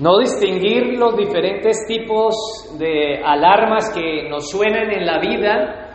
[0.00, 2.34] No distinguir los diferentes tipos
[2.78, 5.90] de alarmas que nos suenan en la vida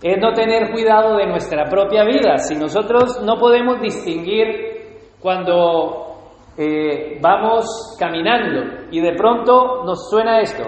[0.00, 2.38] es no tener cuidado de nuestra propia vida.
[2.38, 10.62] Si nosotros no podemos distinguir cuando eh, vamos caminando y de pronto nos suena esto,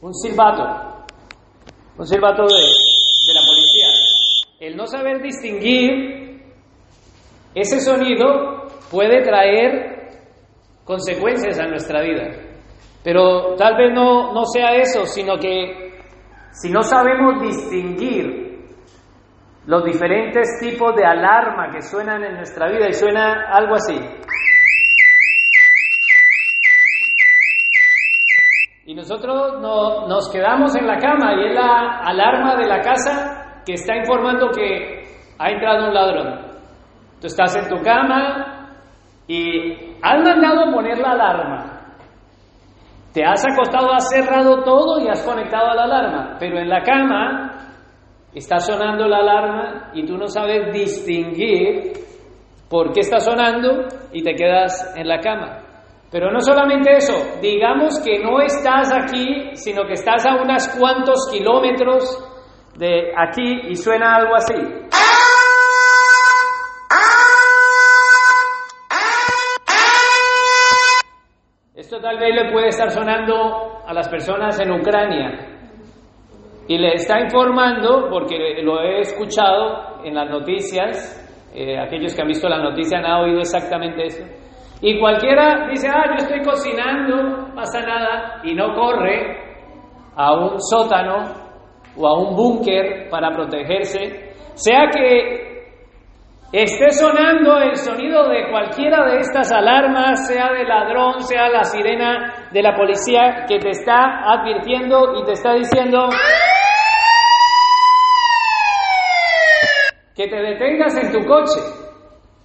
[0.00, 1.06] un silbato,
[1.98, 3.88] un silbato de, de la policía.
[4.60, 6.40] El no saber distinguir
[7.52, 9.94] ese sonido puede traer
[10.84, 12.30] consecuencias a nuestra vida.
[13.02, 16.00] Pero tal vez no, no sea eso, sino que
[16.52, 18.44] si no sabemos distinguir
[19.66, 23.98] los diferentes tipos de alarma que suenan en nuestra vida y suena algo así.
[28.86, 33.62] Y nosotros no, nos quedamos en la cama y es la alarma de la casa
[33.64, 35.02] que está informando que
[35.38, 36.52] ha entrado un ladrón.
[37.18, 38.53] Tú estás en tu cama
[39.26, 41.80] y has mandado poner la alarma.
[43.12, 46.82] Te has acostado, has cerrado todo y has conectado a la alarma, pero en la
[46.82, 47.54] cama
[48.34, 51.92] está sonando la alarma y tú no sabes distinguir
[52.68, 55.60] por qué está sonando y te quedas en la cama.
[56.10, 61.28] Pero no solamente eso, digamos que no estás aquí, sino que estás a unos cuantos
[61.30, 62.18] kilómetros
[62.76, 64.54] de aquí y suena algo así.
[72.04, 75.30] Tal vez le puede estar sonando a las personas en Ucrania
[76.68, 82.28] y le está informando, porque lo he escuchado en las noticias, eh, aquellos que han
[82.28, 84.22] visto la noticia han oído exactamente eso.
[84.82, 89.38] Y cualquiera dice, ah, yo estoy cocinando, pasa nada, y no corre
[90.14, 91.22] a un sótano
[91.96, 95.53] o a un búnker para protegerse, sea que
[96.62, 102.48] esté sonando el sonido de cualquiera de estas alarmas, sea de ladrón, sea la sirena
[102.52, 106.08] de la policía que te está advirtiendo y te está diciendo
[110.14, 111.60] que te detengas en tu coche,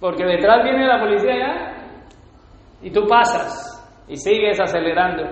[0.00, 1.72] porque detrás viene la policía ya
[2.82, 5.22] y tú pasas y sigues acelerando.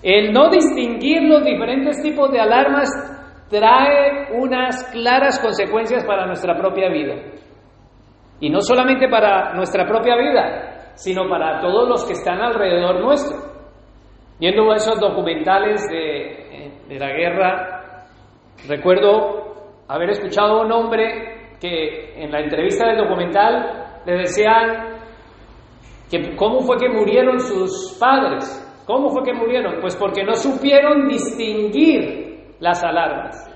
[0.00, 2.88] El no distinguir los diferentes tipos de alarmas
[3.50, 7.14] trae unas claras consecuencias para nuestra propia vida.
[8.42, 13.38] Y no solamente para nuestra propia vida, sino para todos los que están alrededor nuestro.
[14.40, 18.04] Viendo esos documentales de, de la guerra,
[18.66, 24.96] recuerdo haber escuchado a un hombre que en la entrevista del documental le decían
[26.10, 28.58] que cómo fue que murieron sus padres.
[28.88, 29.80] ¿Cómo fue que murieron?
[29.80, 33.48] Pues porque no supieron distinguir las alarmas.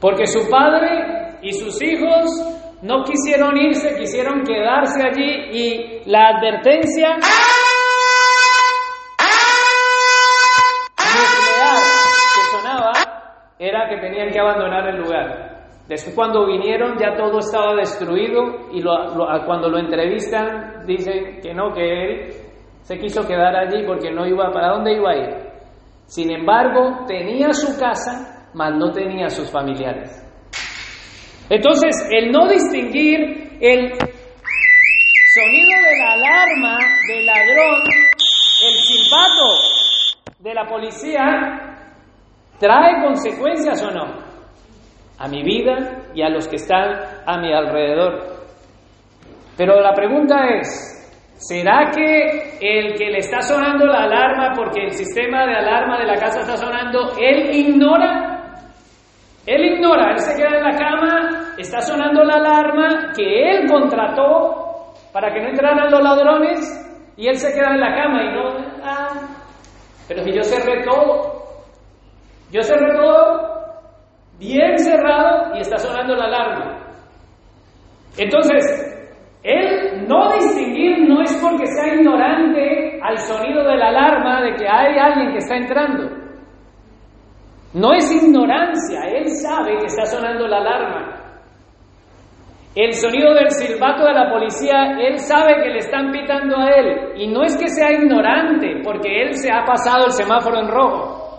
[0.00, 7.16] Porque su padre y sus hijos no quisieron irse, quisieron quedarse allí y la advertencia
[11.06, 11.78] nuclear
[12.34, 12.92] que sonaba
[13.58, 15.46] era que tenían que abandonar el lugar.
[15.88, 18.82] Después cuando vinieron ya todo estaba destruido y
[19.46, 22.32] cuando lo entrevistan dicen que no, que él
[22.82, 25.46] se quiso quedar allí porque no iba, ¿para dónde iba a ir?
[26.06, 30.25] Sin embargo, tenía su casa, mas no tenía sus familiares.
[31.48, 33.92] Entonces, el no distinguir el
[35.34, 37.82] sonido de la alarma del ladrón,
[38.66, 41.76] el silbato de la policía,
[42.58, 44.26] trae consecuencias o no
[45.18, 48.36] a mi vida y a los que están a mi alrededor.
[49.56, 54.92] Pero la pregunta es, ¿será que el que le está sonando la alarma porque el
[54.92, 58.35] sistema de alarma de la casa está sonando, él ignora
[59.46, 64.92] él ignora, él se queda en la cama, está sonando la alarma que él contrató
[65.12, 68.48] para que no entraran los ladrones y él se queda en la cama y no...
[68.82, 69.08] Ah,
[70.08, 71.44] pero si yo cerré todo,
[72.50, 73.56] yo cerré todo
[74.38, 76.78] bien cerrado y está sonando la alarma.
[78.18, 78.64] Entonces,
[79.42, 84.68] él no distinguir no es porque sea ignorante al sonido de la alarma de que
[84.68, 86.15] hay alguien que está entrando.
[87.76, 91.20] No es ignorancia, él sabe que está sonando la alarma.
[92.74, 97.12] El sonido del silbato de la policía, él sabe que le están pitando a él.
[97.16, 101.38] Y no es que sea ignorante, porque él se ha pasado el semáforo en rojo.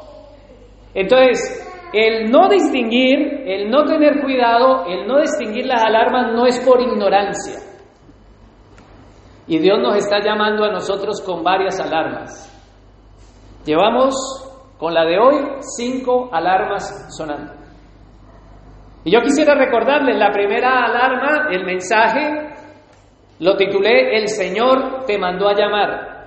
[0.93, 6.59] Entonces, el no distinguir, el no tener cuidado, el no distinguir las alarmas no es
[6.59, 7.55] por ignorancia.
[9.47, 12.53] Y Dios nos está llamando a nosotros con varias alarmas.
[13.65, 14.46] Llevamos
[14.77, 17.53] con la de hoy, cinco alarmas sonando.
[19.03, 22.55] Y yo quisiera recordarles la primera alarma, el mensaje
[23.39, 26.17] Lo titulé El Señor te mandó a llamar.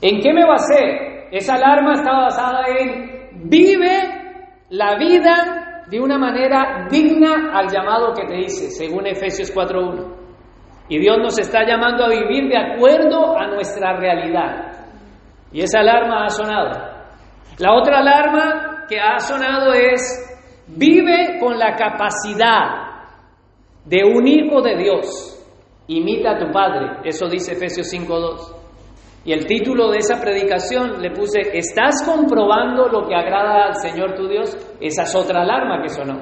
[0.00, 1.28] ¿En qué me basé?
[1.30, 8.26] Esa alarma estaba basada en vive la vida de una manera digna al llamado que
[8.26, 10.16] te hice, según Efesios 4.1.
[10.88, 14.79] Y Dios nos está llamando a vivir de acuerdo a nuestra realidad.
[15.52, 16.70] Y esa alarma ha sonado.
[17.58, 20.00] La otra alarma que ha sonado es,
[20.68, 22.90] vive con la capacidad
[23.84, 25.36] de un hijo de Dios.
[25.88, 27.00] Imita a tu Padre.
[27.04, 28.56] Eso dice Efesios 5.2.
[29.24, 34.14] Y el título de esa predicación le puse, ¿estás comprobando lo que agrada al Señor
[34.14, 34.56] tu Dios?
[34.80, 36.20] Esa es otra alarma que sonó.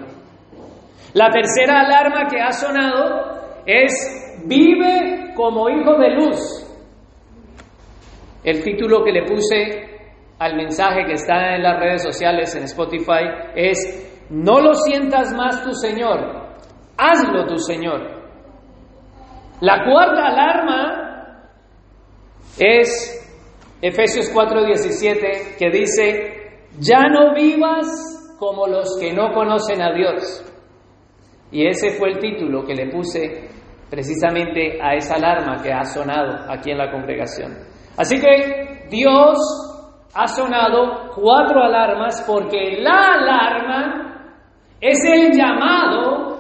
[1.15, 6.68] La tercera alarma que ha sonado es, vive como hijo de luz.
[8.45, 9.99] El título que le puse
[10.39, 13.25] al mensaje que está en las redes sociales, en Spotify,
[13.55, 16.57] es, no lo sientas más tu Señor,
[16.97, 18.19] hazlo tu Señor.
[19.61, 21.43] La cuarta alarma
[22.59, 23.15] es
[23.83, 30.45] Efesios 4:17 que dice, ya no vivas como los que no conocen a Dios.
[31.51, 33.49] Y ese fue el título que le puse
[33.91, 37.57] precisamente a esa alarma que ha sonado aquí en la congregación.
[37.99, 39.37] Así que Dios
[40.15, 44.35] ha sonado cuatro alarmas porque la alarma
[44.81, 46.39] es el llamado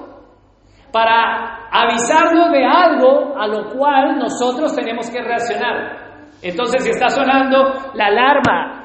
[0.92, 6.22] para avisarnos de algo a lo cual nosotros tenemos que reaccionar.
[6.40, 8.82] Entonces, si está sonando la alarma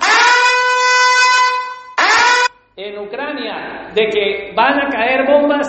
[2.76, 5.68] en Ucrania de que van a caer bombas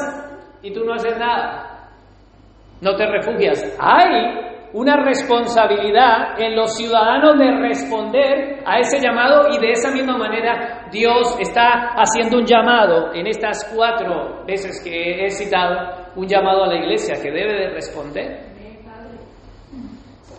[0.63, 1.91] y tú no haces nada,
[2.81, 3.77] no te refugias.
[3.79, 10.19] Hay una responsabilidad en los ciudadanos de responder a ese llamado y de esa misma
[10.19, 16.65] manera Dios está haciendo un llamado en estas cuatro veces que he citado, un llamado
[16.65, 18.53] a la iglesia que debe de responder.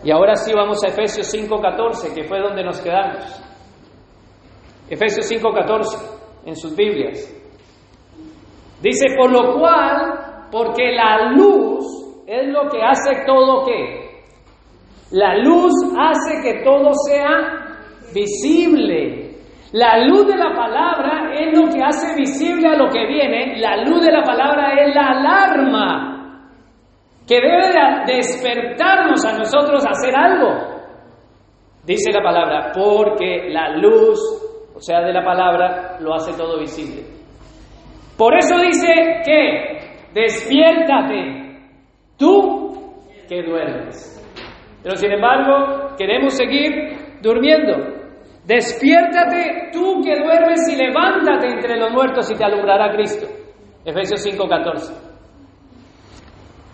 [0.04, 3.42] Y ahora sí vamos a Efesios 5.14, que fue donde nos quedamos.
[4.90, 7.34] Efesios 5.14, en sus Biblias.
[8.82, 11.86] Dice, por lo cual, porque la luz
[12.26, 14.05] es lo que hace todo que.
[15.10, 17.76] La luz hace que todo sea
[18.12, 19.36] visible.
[19.72, 23.58] La luz de la palabra es lo que hace visible a lo que viene.
[23.60, 26.12] La luz de la palabra es la alarma
[27.26, 30.76] que debe de despertarnos a nosotros a hacer algo.
[31.84, 34.18] Dice la palabra, porque la luz,
[34.74, 37.02] o sea, de la palabra, lo hace todo visible.
[38.16, 41.60] Por eso dice que despiértate,
[42.16, 42.94] tú
[43.28, 44.16] que duermes.
[44.86, 47.74] Pero sin embargo, queremos seguir durmiendo.
[48.44, 53.26] Despiértate tú que duermes y levántate entre los muertos y te alumbrará Cristo.
[53.84, 54.94] Efesios 5:14.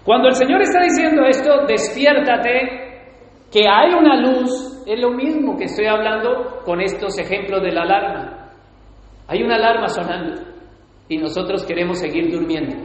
[0.05, 3.01] Cuando el Señor está diciendo esto, despiértate,
[3.51, 7.83] que hay una luz, es lo mismo que estoy hablando con estos ejemplos de la
[7.85, 8.51] alarma.
[9.29, 10.39] Hay una alarma sonando
[11.09, 12.77] y nosotros queremos seguir durmiendo.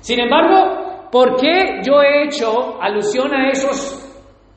[0.00, 3.99] Sin embargo, ¿por qué yo he hecho alusión a esos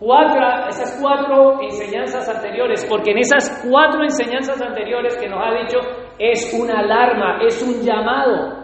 [0.04, 2.86] cuatro, esas cuatro enseñanzas anteriores?
[2.90, 5.80] Porque en esas cuatro enseñanzas anteriores que nos ha dicho
[6.20, 8.64] es una alarma, es un llamado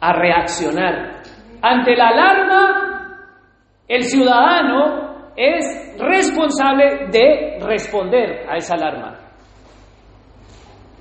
[0.00, 1.22] a reaccionar.
[1.62, 2.86] Ante la alarma,
[3.88, 9.18] el ciudadano es responsable de responder a esa alarma.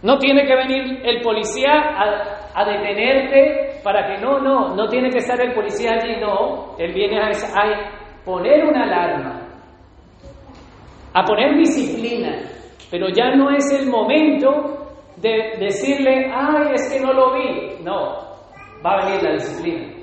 [0.01, 1.71] No tiene que venir el policía
[2.53, 6.77] a, detenerte para que no, no, no tiene que estar el policía allí, no.
[6.77, 9.41] Él viene a, a poner una alarma,
[11.13, 12.41] a poner disciplina,
[12.91, 14.85] pero ya no es el momento
[15.17, 17.83] de decirle, ay, es que no lo vi.
[17.83, 18.17] No,
[18.85, 19.95] va a venir la disciplina.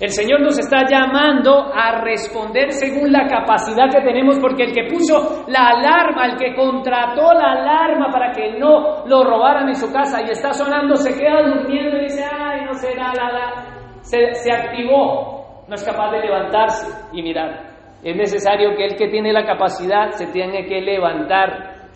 [0.00, 4.88] El Señor nos está llamando a responder según la capacidad que tenemos, porque el que
[4.92, 9.92] puso la alarma, el que contrató la alarma para que no lo robaran en su
[9.92, 13.66] casa y está sonando, se queda durmiendo y dice, ay, no será la, la.
[14.02, 17.74] Se, se activó, no es capaz de levantarse y mirar.
[18.02, 21.88] Es necesario que el que tiene la capacidad se tenga que levantar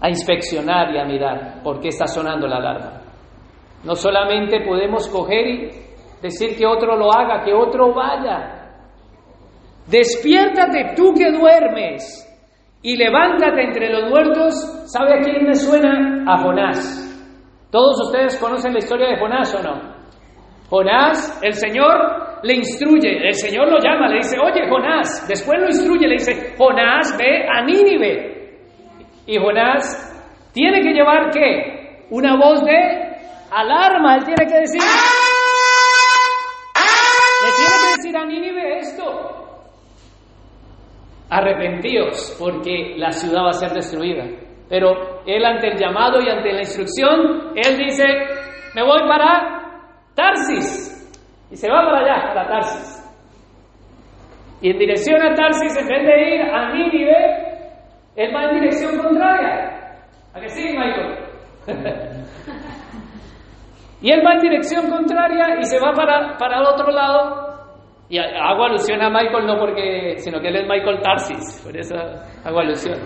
[0.00, 3.00] a inspeccionar y a mirar por qué está sonando la alarma.
[3.84, 5.70] No solamente podemos coger y
[6.20, 8.74] decir que otro lo haga, que otro vaya.
[9.86, 12.28] Despiértate tú que duermes
[12.82, 14.54] y levántate entre los muertos.
[14.86, 16.24] ¿Sabe a quién me suena?
[16.26, 17.08] A Jonás.
[17.70, 19.91] Todos ustedes conocen la historia de Jonás o no.
[20.72, 25.66] Jonás, el Señor le instruye, el Señor lo llama, le dice, oye Jonás, después lo
[25.66, 28.56] instruye, le dice, Jonás ve a Nínive.
[29.26, 32.06] Y Jonás tiene que llevar qué?
[32.08, 32.72] Una voz de
[33.50, 34.80] alarma, él tiene que decir,
[37.42, 39.66] le tiene que decir a Nínive esto,
[41.28, 44.24] arrepentíos porque la ciudad va a ser destruida.
[44.70, 48.06] Pero él ante el llamado y ante la instrucción, él dice,
[48.74, 49.61] me voy para
[50.14, 50.90] Tarsis.
[51.50, 53.02] Y se va para allá, para Tarsis.
[54.60, 57.52] Y en dirección a Tarsis, en vez de ir a Nínive,
[58.16, 59.96] él va en dirección contraria.
[60.34, 61.18] ¿A que sí, Michael?
[64.02, 67.52] y él va en dirección contraria y se va para, para el otro lado.
[68.08, 71.96] Y hago alusión a Michael no porque, sino que él es Michael Tarsis, por eso
[72.44, 72.98] hago alusión.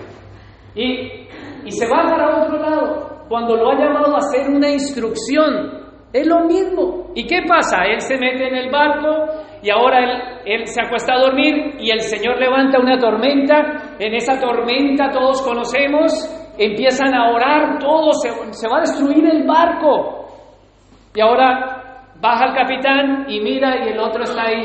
[0.75, 1.28] Y,
[1.64, 5.86] y se va para otro lado, cuando lo ha llamado a hacer una instrucción.
[6.16, 7.11] Es lo mismo.
[7.14, 7.85] ¿Y qué pasa?
[7.85, 9.26] Él se mete en el barco
[9.62, 13.96] y ahora él, se acuesta a dormir y el Señor levanta una tormenta.
[13.99, 16.11] En esa tormenta todos conocemos,
[16.56, 20.26] empiezan a orar, todo se, se va a destruir el barco.
[21.14, 24.64] Y ahora baja el capitán y mira y el otro está ahí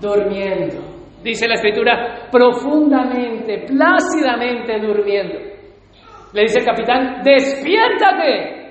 [0.00, 0.80] durmiendo.
[1.22, 5.38] Dice la escritura, profundamente, plácidamente durmiendo.
[6.32, 8.61] Le dice el capitán, despiértate,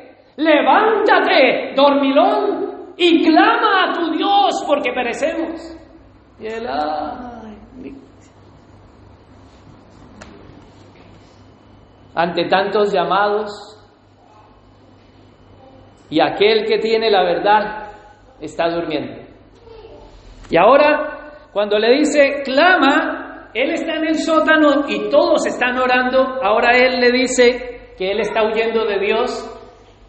[0.44, 5.78] levántate, dormilón, y clama a tu Dios porque perecemos.
[6.40, 7.96] Y él, ay,
[12.14, 13.50] ante tantos llamados,
[16.10, 17.92] y aquel que tiene la verdad
[18.42, 19.22] está durmiendo.
[20.50, 26.44] Y ahora, cuando le dice, clama, él está en el sótano y todos están orando,
[26.44, 29.61] ahora él le dice que él está huyendo de Dios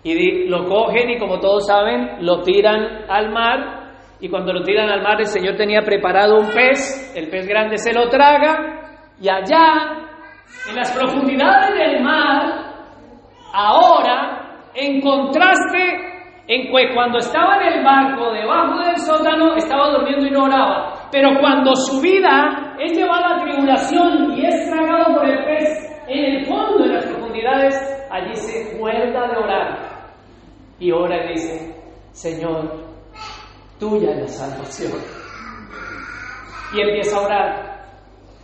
[0.04, 3.82] y lo cogen y como todos saben, lo tiran al mar.
[4.20, 7.76] Y cuando lo tiran al mar, el Señor tenía preparado un pez, el pez grande
[7.76, 9.10] se lo traga.
[9.20, 10.08] Y allá,
[10.68, 12.74] en las profundidades del mar,
[13.52, 16.12] ahora, en contraste,
[16.48, 21.08] en que cuando estaba en el barco, debajo del sótano, estaba durmiendo y no oraba.
[21.12, 26.24] Pero cuando su vida es llevada a tribulación y es tragado por el pez, en
[26.24, 29.91] el fondo, en las profundidades, allí se muerda de orar
[30.82, 31.74] y ora y dice,
[32.10, 32.72] Señor,
[33.78, 35.00] tuya es la salvación.
[36.74, 37.72] Y empieza a orar.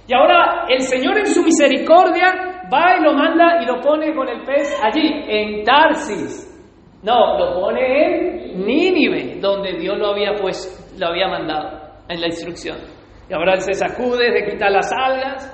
[0.06, 4.28] Y ahora el Señor en su misericordia va y lo manda y lo pone con
[4.28, 6.44] el pez allí, en Tarsis.
[7.02, 12.26] No, lo pone en Nínive, donde Dios lo había pues, lo había mandado en la
[12.28, 12.78] instrucción.
[13.28, 15.52] Y ahora él se sacude, de quitar las algas,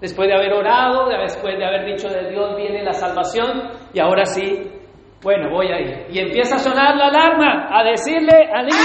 [0.00, 4.24] después de haber orado, después de haber dicho de Dios viene la salvación, y ahora
[4.24, 4.79] sí
[5.22, 6.06] bueno, voy a ir.
[6.10, 8.78] Y empieza a sonar la alarma, a decirle al niño,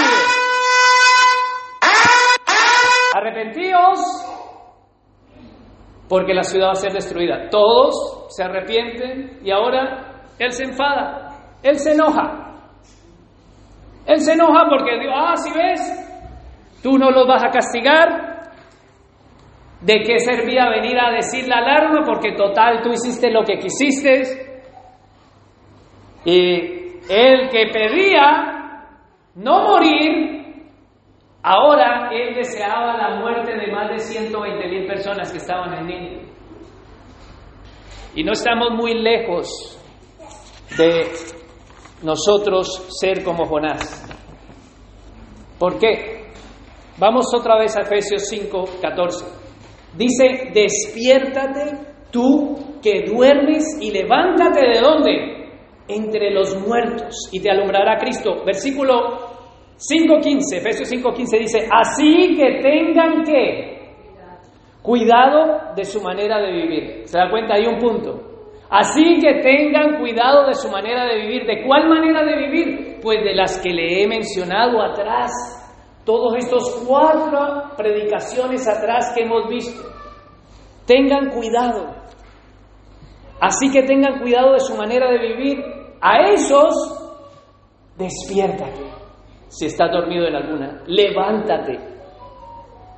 [3.13, 3.99] arrepentíos,
[6.09, 7.49] porque la ciudad va a ser destruida.
[7.49, 11.29] Todos se arrepienten y ahora él se enfada,
[11.63, 12.41] él se enoja.
[14.05, 18.35] Él se enoja porque dijo, ah, si ves, tú no los vas a castigar.
[19.81, 22.01] ¿De qué servía venir a decir la alarma?
[22.05, 24.44] Porque total, tú hiciste lo que quisiste,
[26.25, 26.75] y
[27.08, 28.55] el que pedía
[29.36, 30.72] no morir,
[31.44, 36.25] ahora él deseaba la muerte de más de 120 mil personas que estaban en Nínive.
[38.15, 39.50] Y no estamos muy lejos
[40.77, 41.12] de
[42.01, 44.10] nosotros ser como Jonás.
[45.60, 46.32] ¿Por qué?
[46.98, 49.25] Vamos otra vez a Efesios 5, 14.
[49.98, 51.77] Dice, despiértate
[52.12, 55.44] tú que duermes y levántate de dónde?
[55.87, 58.43] Entre los muertos y te alumbrará Cristo.
[58.45, 58.93] Versículo
[59.77, 63.75] 5.15, Efesios 5.15 dice, así que tengan que
[64.81, 67.07] cuidado de su manera de vivir.
[67.07, 67.55] ¿Se da cuenta?
[67.55, 68.35] Hay un punto.
[68.69, 71.45] Así que tengan cuidado de su manera de vivir.
[71.45, 72.99] ¿De cuál manera de vivir?
[73.01, 75.31] Pues de las que le he mencionado atrás.
[76.05, 79.83] Todos estos cuatro predicaciones atrás que hemos visto.
[80.85, 81.95] Tengan cuidado.
[83.39, 85.75] Así que tengan cuidado de su manera de vivir.
[86.07, 86.75] A esos,
[87.97, 88.91] despiértate.
[89.47, 91.79] Si estás dormido en alguna, levántate.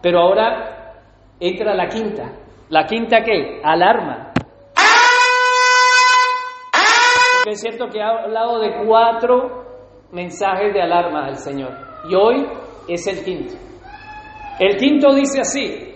[0.01, 0.93] Pero ahora
[1.39, 2.33] entra la quinta.
[2.67, 3.61] ¿La quinta qué?
[3.63, 4.33] Alarma.
[7.37, 9.63] Porque es cierto que ha hablado de cuatro
[10.11, 11.71] mensajes de alarma del Señor.
[12.09, 12.45] Y hoy
[12.89, 13.53] es el quinto.
[14.59, 15.95] El quinto dice así,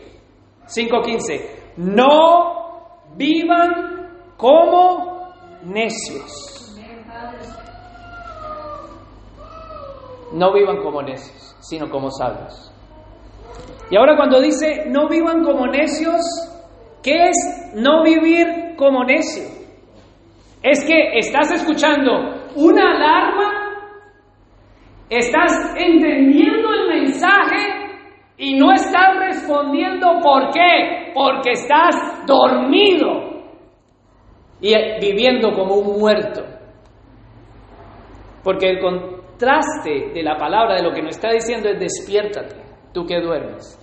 [0.65, 5.34] 5.15, no vivan como
[5.65, 6.50] necios.
[10.34, 12.72] No vivan como necios, sino como sabios.
[13.90, 16.22] Y ahora cuando dice no vivan como necios,
[17.04, 19.44] ¿qué es no vivir como necio?
[20.64, 22.12] Es que estás escuchando
[22.56, 23.52] una alarma,
[25.10, 27.82] estás entendiendo el mensaje
[28.38, 31.12] y no estás respondiendo por qué.
[31.14, 33.44] Porque estás dormido
[34.62, 36.42] y viviendo como un muerto.
[38.44, 38.80] Porque el
[39.41, 42.55] contraste de la palabra, de lo que nos está diciendo es despiértate,
[42.93, 43.77] tú que duermes.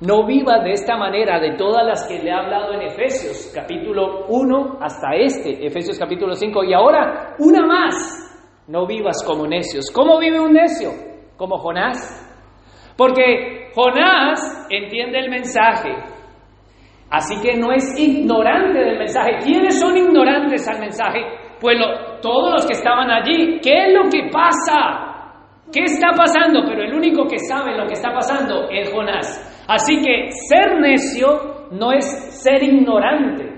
[0.00, 4.26] No vivas de esta manera de todas las que le ha hablado en Efesios capítulo
[4.28, 6.64] 1 hasta este, Efesios capítulo 5.
[6.64, 9.90] Y ahora, una más, no vivas como necios.
[9.92, 10.90] ¿Cómo vive un necio?
[11.36, 11.98] Como Jonás.
[12.96, 15.90] Porque Jonás entiende el mensaje,
[17.10, 19.38] así que no es ignorante del mensaje.
[19.42, 21.39] ¿Quiénes son ignorantes al mensaje?
[21.60, 21.76] Pues
[22.22, 23.60] todos los que estaban allí.
[23.60, 25.10] ¿Qué es lo que pasa?
[25.72, 26.64] ¿Qué está pasando?
[26.66, 29.64] Pero el único que sabe lo que está pasando es Jonás.
[29.68, 32.04] Así que ser necio no es
[32.42, 33.48] ser ignorante.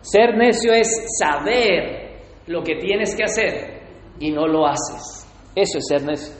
[0.00, 3.80] Ser necio es saber lo que tienes que hacer
[4.20, 5.26] y no lo haces.
[5.54, 6.34] Eso es ser necio.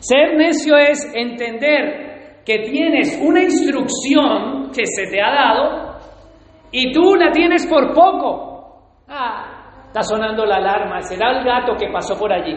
[0.00, 5.98] Ser necio es entender que tienes una instrucción que se te ha dado
[6.70, 8.94] y tú la tienes por poco.
[9.08, 9.59] Ah,
[9.90, 12.56] está sonando la alarma, será el gato que pasó por allí.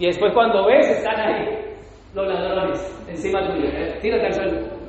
[0.00, 1.46] Y después cuando ves, están ahí
[2.12, 3.68] los ladrones encima tuyo.
[4.02, 4.80] Tírate al suelo.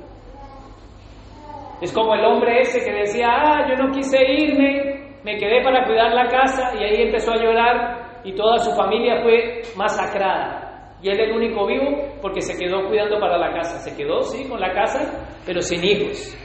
[1.82, 5.86] Es como el hombre ese que decía, ah, yo no quise irme, me quedé para
[5.86, 10.96] cuidar la casa y ahí empezó a llorar y toda su familia fue masacrada.
[11.04, 13.78] Y él el único vivo porque se quedó cuidando para la casa.
[13.80, 16.36] Se quedó, sí, con la casa, pero sin hijos.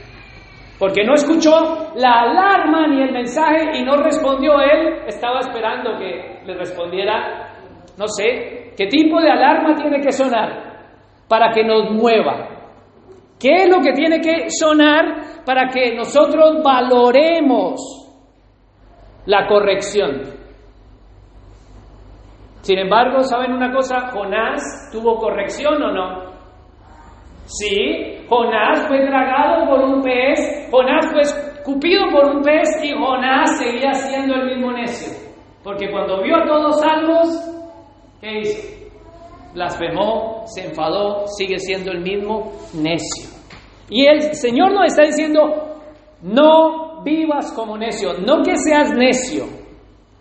[0.79, 5.03] Porque no escuchó la alarma ni el mensaje y no respondió él.
[5.07, 7.53] Estaba esperando que le respondiera,
[7.97, 10.67] no sé, ¿qué tipo de alarma tiene que sonar?
[11.27, 12.49] para que nos mueva.
[13.39, 17.79] ¿Qué es lo que tiene que sonar para que nosotros valoremos
[19.25, 20.21] la corrección?
[22.61, 24.09] Sin embargo, ¿saben una cosa?
[24.11, 26.26] Jonás tuvo corrección o no?
[27.47, 33.57] Sí, Jonás fue tragado por un pez, Jonás fue escupido por un pez y Jonás
[33.57, 35.13] seguía siendo el mismo necio.
[35.63, 37.27] Porque cuando vio a todos salvos,
[38.21, 38.77] ¿qué hizo?
[39.53, 43.29] blasfemó, se enfadó, sigue siendo el mismo necio.
[43.89, 45.39] Y el Señor nos está diciendo,
[46.21, 49.45] no vivas como necio, no que seas necio,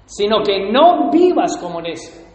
[0.06, 2.25] sino que no vivas como necio.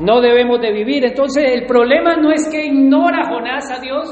[0.00, 1.04] No debemos de vivir.
[1.04, 4.08] Entonces el problema no es que ignora Jonás a Dios.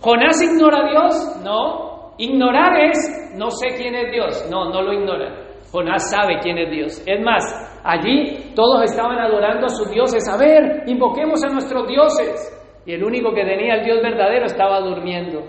[0.00, 2.14] Jonás ignora a Dios, no.
[2.18, 4.48] Ignorar es no sé quién es Dios.
[4.50, 5.50] No, no lo ignora.
[5.72, 7.02] Jonás sabe quién es Dios.
[7.06, 7.44] Es más,
[7.84, 10.28] allí todos estaban adorando a sus dioses.
[10.28, 12.56] A ver, invoquemos a nuestros dioses.
[12.84, 15.42] Y el único que tenía el Dios verdadero estaba durmiendo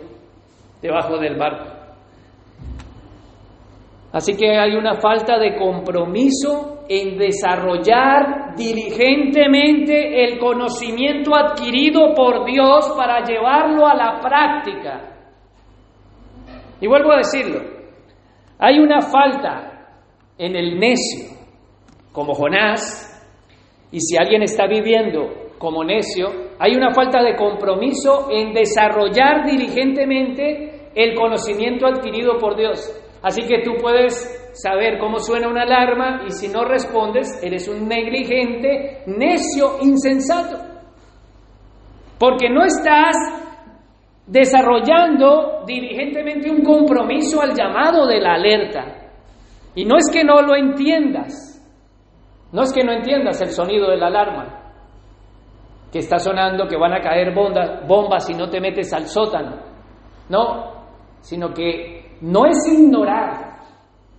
[0.82, 1.82] debajo del barco.
[4.12, 12.92] Así que hay una falta de compromiso en desarrollar diligentemente el conocimiento adquirido por Dios
[12.98, 15.16] para llevarlo a la práctica.
[16.82, 17.62] Y vuelvo a decirlo,
[18.60, 19.88] hay una falta
[20.38, 21.30] en el necio,
[22.12, 23.08] como Jonás,
[23.90, 26.28] y si alguien está viviendo como necio,
[26.60, 32.82] hay una falta de compromiso en desarrollar diligentemente el conocimiento adquirido por Dios.
[33.22, 37.88] Así que tú puedes saber cómo suena una alarma y si no respondes, eres un
[37.88, 40.58] negligente, necio, insensato.
[42.20, 43.16] Porque no estás
[44.28, 49.02] desarrollando diligentemente un compromiso al llamado de la alerta.
[49.76, 51.52] Y no es que no lo entiendas,
[52.52, 54.74] no es que no entiendas el sonido de la alarma,
[55.92, 59.58] que está sonando, que van a caer bombas, bombas si no te metes al sótano.
[60.30, 60.72] No,
[61.22, 63.51] sino que no es ignorar,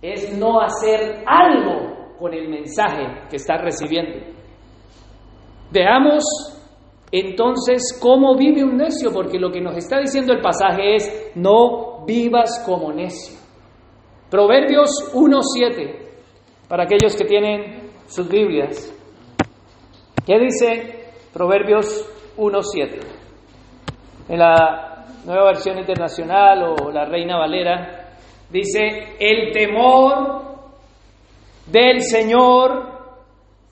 [0.03, 4.19] es no hacer algo con el mensaje que estás recibiendo.
[5.71, 6.23] Veamos
[7.09, 12.03] entonces cómo vive un necio, porque lo que nos está diciendo el pasaje es, no
[12.05, 13.39] vivas como necio.
[14.29, 18.93] Proverbios 1.7, para aquellos que tienen sus Biblias.
[20.25, 22.05] ¿Qué dice Proverbios
[22.37, 22.99] 1.7?
[24.27, 28.02] En la nueva versión internacional o la Reina Valera,
[28.53, 30.43] dice, el temor
[31.71, 32.93] del Señor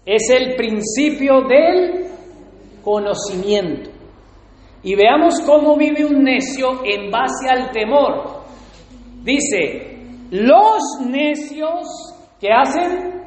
[0.06, 2.08] es el principio del
[2.84, 3.92] conocimiento.
[4.84, 8.42] Y veamos cómo vive un necio en base al temor.
[9.24, 10.00] Dice,
[10.32, 11.86] los necios,
[12.40, 13.22] ¿qué hacen?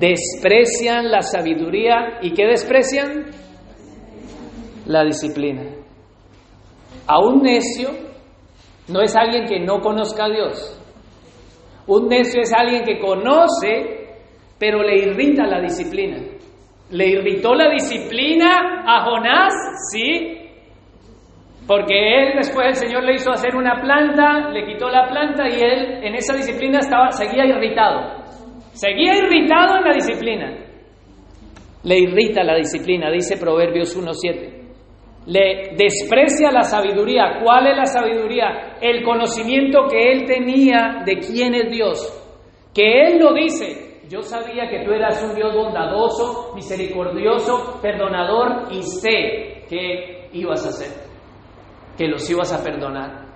[0.00, 2.18] Desprecian la sabiduría.
[2.22, 3.26] ¿Y qué desprecian?
[4.86, 5.62] La disciplina.
[7.06, 8.11] A un necio
[8.88, 10.78] no es alguien que no conozca a Dios.
[11.86, 14.18] Un necio es alguien que conoce,
[14.58, 16.18] pero le irrita la disciplina.
[16.90, 19.54] ¿Le irritó la disciplina a Jonás?
[19.90, 20.38] Sí.
[21.66, 25.60] Porque él después el Señor le hizo hacer una planta, le quitó la planta y
[25.60, 28.22] él en esa disciplina estaba, seguía irritado.
[28.72, 30.62] Seguía irritado en la disciplina.
[31.84, 34.61] Le irrita la disciplina, dice Proverbios 1.7.
[35.26, 37.40] Le desprecia la sabiduría.
[37.42, 38.76] ¿Cuál es la sabiduría?
[38.80, 42.70] El conocimiento que él tenía de quién es Dios.
[42.74, 44.00] Que él lo dice.
[44.08, 50.68] Yo sabía que tú eras un Dios bondadoso, misericordioso, perdonador y sé que ibas a
[50.68, 51.12] hacer
[51.96, 53.26] que los ibas a perdonar.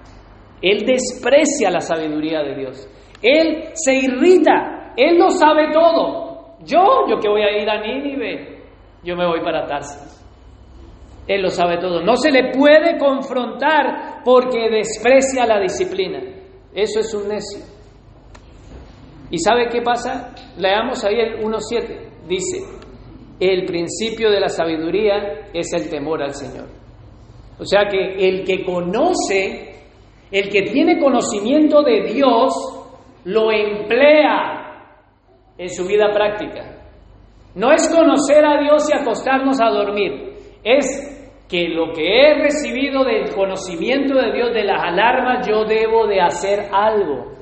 [0.62, 2.88] Él desprecia la sabiduría de Dios.
[3.22, 4.92] Él se irrita.
[4.96, 6.56] Él lo sabe todo.
[6.64, 8.62] Yo, yo que voy a ir a Nínive,
[9.04, 10.15] yo me voy para Tarsis.
[11.26, 12.02] Él lo sabe todo.
[12.02, 16.20] No se le puede confrontar porque desprecia la disciplina.
[16.74, 17.64] Eso es un necio.
[19.30, 20.34] ¿Y sabe qué pasa?
[20.56, 22.26] Leamos ahí el 1.7.
[22.28, 22.58] Dice,
[23.40, 26.68] el principio de la sabiduría es el temor al Señor.
[27.58, 29.74] O sea que el que conoce,
[30.30, 32.52] el que tiene conocimiento de Dios,
[33.24, 34.66] lo emplea
[35.58, 36.76] en su vida práctica.
[37.54, 41.15] No es conocer a Dios y acostarnos a dormir, es
[41.48, 46.20] que lo que he recibido del conocimiento de Dios, de las alarmas, yo debo de
[46.20, 47.32] hacer algo.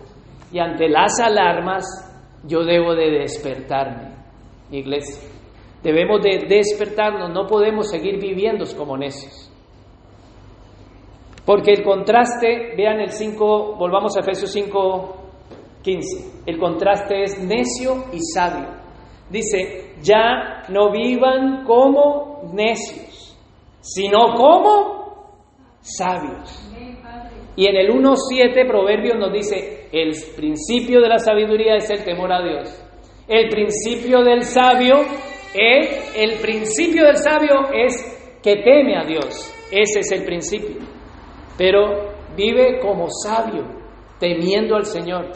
[0.53, 1.85] Y ante las alarmas,
[2.47, 4.15] yo debo de despertarme,
[4.71, 5.29] iglesia.
[5.83, 9.51] Debemos de despertarnos, no podemos seguir viviendo como necios.
[11.45, 15.17] Porque el contraste, vean el 5, volvamos a Efesios 5,
[15.83, 16.43] 15.
[16.47, 18.69] El contraste es necio y sabio.
[19.29, 23.04] Dice, ya no vivan como necios,
[23.85, 25.39] sino como
[25.81, 26.73] sabios.
[27.57, 32.33] Y en el 1.7 Proverbios nos dice, el principio de la sabiduría es el temor
[32.33, 32.81] a Dios.
[33.29, 34.97] El principio del sabio
[35.55, 39.53] es, el principio del sabio es que teme a Dios.
[39.71, 40.95] Ese es el principio
[41.57, 43.65] pero vive como sabio,
[44.19, 45.31] temiendo al Señor.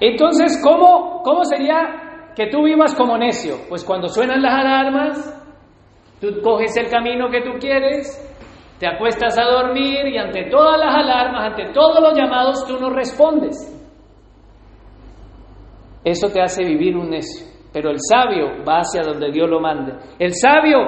[0.00, 3.56] Entonces, ¿cómo, ¿cómo sería que tú vivas como necio?
[3.68, 5.41] Pues cuando suenan las alarmas,
[6.22, 8.06] tú coges el camino que tú quieres,
[8.78, 12.90] te acuestas a dormir y ante todas las alarmas, ante todos los llamados, tú no
[12.90, 13.56] respondes.
[16.04, 17.46] Eso te hace vivir un necio.
[17.72, 19.94] Pero el sabio va hacia donde Dios lo mande.
[20.18, 20.78] El sabio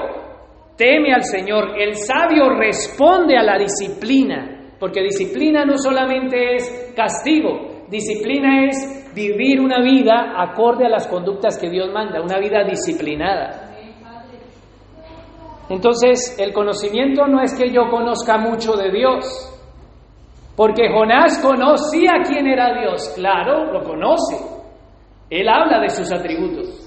[0.76, 1.78] teme al Señor.
[1.78, 9.60] El sabio responde a la disciplina, porque disciplina no solamente es castigo, disciplina es vivir
[9.60, 13.63] una vida acorde a las conductas que Dios manda, una vida disciplinada.
[15.68, 19.50] Entonces, el conocimiento no es que yo conozca mucho de Dios,
[20.56, 24.36] porque Jonás conocía quién era Dios, claro, lo conoce.
[25.30, 26.80] Él habla de sus atributos.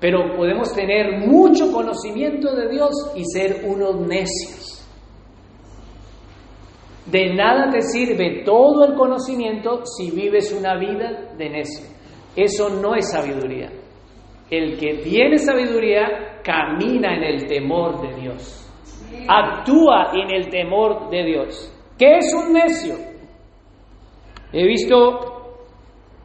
[0.00, 4.78] Pero podemos tener mucho conocimiento de Dios y ser unos necios.
[7.06, 11.86] De nada te sirve todo el conocimiento si vives una vida de necio.
[12.34, 13.70] Eso no es sabiduría.
[14.50, 18.58] El que tiene sabiduría camina en el temor de Dios.
[19.28, 21.72] Actúa en el temor de Dios.
[21.98, 22.94] ¿Qué es un necio?
[24.52, 25.32] He visto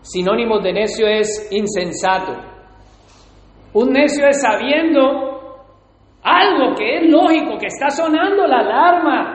[0.01, 2.33] sinónimos de necio es insensato,
[3.73, 5.27] un necio es sabiendo
[6.23, 9.33] algo que es lógico, que está sonando la alarma.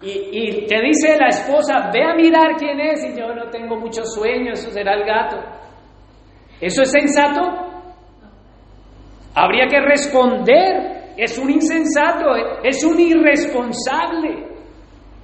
[0.00, 3.04] Y, te dice la esposa, ve a mirar quién es.
[3.04, 5.36] Y yo no tengo mucho sueño, eso será el gato.
[6.60, 7.67] ¿Eso es sensato?
[9.38, 11.14] Habría que responder.
[11.16, 12.26] Es un insensato,
[12.62, 14.46] es un irresponsable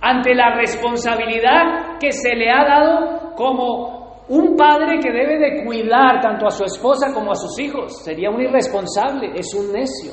[0.01, 6.21] ante la responsabilidad que se le ha dado como un padre que debe de cuidar
[6.21, 10.13] tanto a su esposa como a sus hijos sería un irresponsable, es un necio.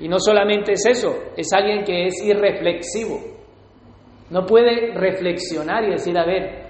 [0.00, 3.18] Y no solamente es eso, es alguien que es irreflexivo.
[4.30, 6.68] No puede reflexionar y decir, a ver,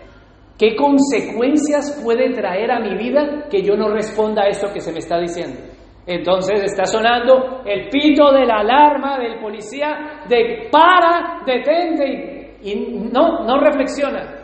[0.59, 4.93] ¿qué consecuencias puede traer a mi vida que yo no responda a esto que se
[4.93, 5.72] me está diciendo?
[6.07, 13.09] Entonces está sonando el pito de la alarma del policía de para, detente y, y
[13.13, 14.43] no, no reflexiona.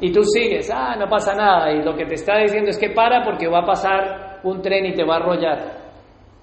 [0.00, 1.70] Y tú sigues, ah, no pasa nada.
[1.72, 4.86] Y lo que te está diciendo es que para porque va a pasar un tren
[4.86, 5.80] y te va a arrollar.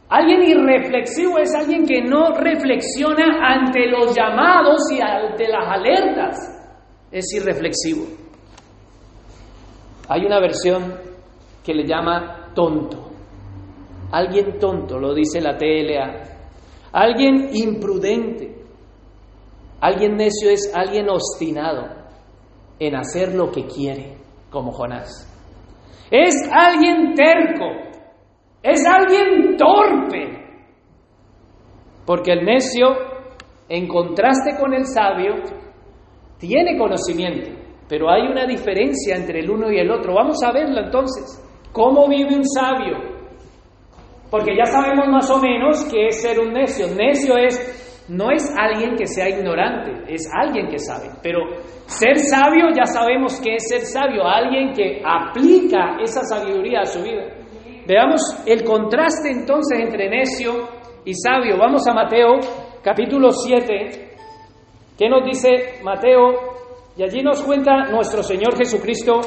[0.10, 6.38] Alguien irreflexivo es alguien que no reflexiona ante los llamados y ante las alertas.
[7.12, 8.06] Es irreflexivo.
[10.08, 10.94] Hay una versión
[11.66, 12.98] que le llama tonto.
[14.12, 16.24] Alguien tonto, lo dice la TLA.
[16.92, 18.56] Alguien imprudente.
[19.80, 21.86] Alguien necio es alguien obstinado
[22.80, 24.18] en hacer lo que quiere,
[24.50, 25.32] como Jonás.
[26.10, 27.66] Es alguien terco,
[28.64, 30.48] es alguien torpe.
[32.08, 32.88] Porque el necio,
[33.70, 35.36] en contraste con el sabio,
[36.40, 37.52] tiene conocimiento,
[37.88, 40.16] pero hay una diferencia entre el uno y el otro.
[40.16, 41.47] Vamos a verlo entonces.
[41.78, 42.98] ¿Cómo vive un sabio?
[44.32, 46.88] Porque ya sabemos más o menos qué es ser un necio.
[46.88, 51.10] Necio es no es alguien que sea ignorante, es alguien que sabe.
[51.22, 51.40] Pero
[51.86, 57.04] ser sabio ya sabemos qué es ser sabio, alguien que aplica esa sabiduría a su
[57.04, 57.26] vida.
[57.86, 60.68] Veamos el contraste entonces entre necio
[61.06, 61.60] y sabio.
[61.60, 62.40] Vamos a Mateo
[62.82, 64.16] capítulo 7.
[64.98, 66.56] ¿Qué nos dice Mateo?
[66.98, 69.22] Y allí nos cuenta nuestro Señor Jesucristo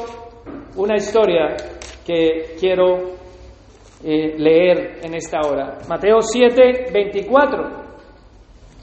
[0.75, 1.55] una historia
[2.05, 3.15] que quiero
[4.03, 5.77] eh, leer en esta hora.
[5.87, 7.81] Mateo 7, 24.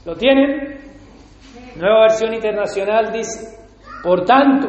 [0.05, 0.79] ¿Lo tienen?
[1.75, 3.57] Nueva versión internacional dice,
[4.03, 4.67] por tanto,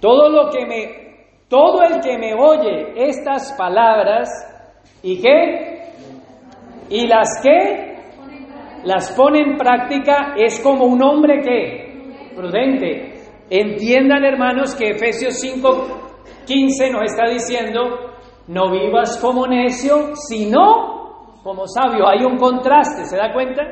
[0.00, 1.08] todo lo que me
[1.48, 4.28] todo el que me oye estas palabras
[5.02, 5.78] y qué
[6.90, 7.96] y las que
[8.84, 13.14] las pone en práctica es como un hombre que prudente.
[13.50, 15.40] Entiendan hermanos que Efesios
[16.48, 17.80] 5:15 nos está diciendo,
[18.48, 22.08] no vivas como necio, sino como sabio.
[22.08, 23.62] Hay un contraste, ¿se da cuenta?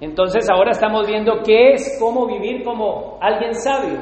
[0.00, 3.98] Entonces ahora estamos viendo qué es cómo vivir como alguien sabio.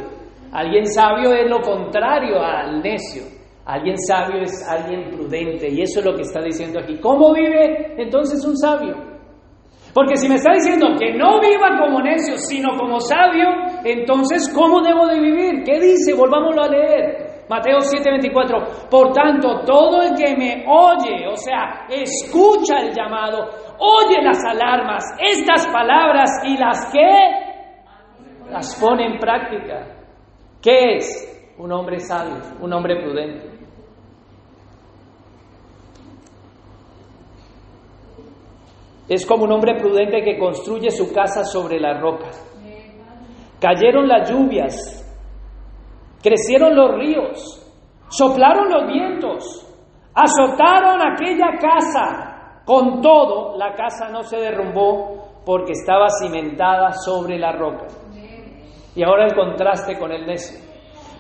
[0.52, 3.22] Alguien sabio es lo contrario al necio.
[3.66, 6.98] Alguien sabio es alguien prudente y eso es lo que está diciendo aquí.
[7.00, 8.94] ¿Cómo vive entonces un sabio?
[9.92, 13.48] Porque si me está diciendo que no viva como necio, sino como sabio,
[13.85, 15.64] entonces ¿cómo debo de vivir?
[15.64, 16.14] ¿Qué dice?
[16.14, 17.27] Volvámoslo a leer.
[17.48, 24.22] Mateo 7:24, por tanto, todo el que me oye, o sea, escucha el llamado, oye
[24.22, 29.87] las alarmas, estas palabras y las que las pone en práctica.
[30.62, 33.58] ¿Qué es un hombre sabio, un hombre prudente?
[39.08, 42.28] Es como un hombre prudente que construye su casa sobre la roca.
[43.58, 45.07] Cayeron las lluvias,
[46.22, 49.66] Crecieron los ríos, soplaron los vientos,
[50.14, 52.35] azotaron aquella casa.
[52.64, 57.87] Con todo, la casa no se derrumbó porque estaba cimentada sobre la roca.
[58.94, 60.59] Y ahora el contraste con el necio.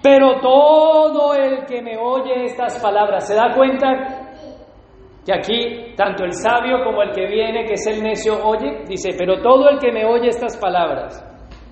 [0.02, 3.88] Pero todo el que me oye estas palabras, ¿se da cuenta
[5.24, 8.84] que aquí tanto el sabio como el que viene, que es el necio, oye?
[8.86, 11.24] Dice, pero todo el que me oye estas palabras.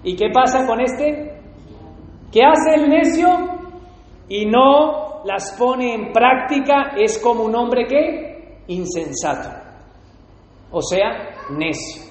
[0.02, 1.35] ¿Y qué pasa con este?
[2.36, 3.28] ¿Qué hace el necio?
[4.28, 9.48] Y no las pone en práctica, es como un hombre que insensato,
[10.70, 12.02] o sea, necio,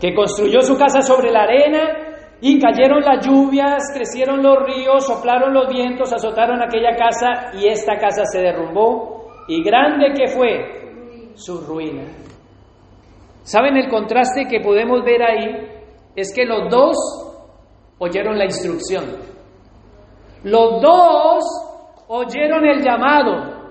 [0.00, 5.52] que construyó su casa sobre la arena y cayeron las lluvias, crecieron los ríos, soplaron
[5.52, 11.60] los vientos, azotaron aquella casa y esta casa se derrumbó y grande que fue su
[11.60, 12.04] ruina.
[13.42, 15.68] ¿Saben el contraste que podemos ver ahí?
[16.16, 17.31] Es que los dos
[18.02, 19.04] oyeron la instrucción.
[20.42, 21.44] Los dos
[22.08, 23.62] oyeron el llamado.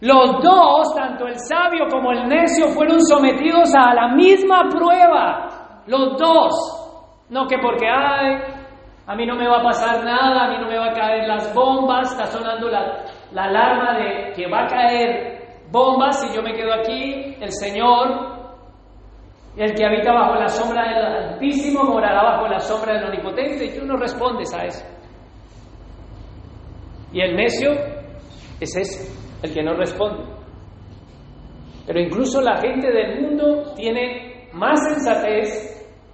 [0.00, 5.82] Los dos, tanto el sabio como el necio, fueron sometidos a la misma prueba.
[5.86, 7.26] Los dos.
[7.30, 8.36] No que porque, ay,
[9.06, 11.26] a mí no me va a pasar nada, a mí no me va a caer
[11.26, 15.34] las bombas, está sonando la, la alarma de que va a caer
[15.72, 18.33] bombas y yo me quedo aquí, el Señor
[19.56, 23.66] el que habita bajo la sombra del Altísimo morará bajo la sombra del Omnipotente.
[23.66, 24.84] Y tú no respondes a eso.
[27.12, 27.70] Y el necio
[28.60, 29.12] es ese,
[29.42, 30.24] el que no responde.
[31.86, 35.70] Pero incluso la gente del mundo tiene más sensatez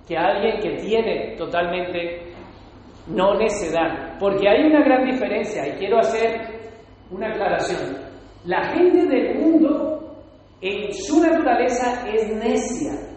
[0.07, 2.35] que alguien que tiene totalmente
[3.07, 4.18] no necedad.
[4.18, 6.61] Porque hay una gran diferencia y quiero hacer
[7.11, 7.96] una aclaración.
[8.44, 10.24] La gente del mundo
[10.61, 13.09] en su naturaleza es necia.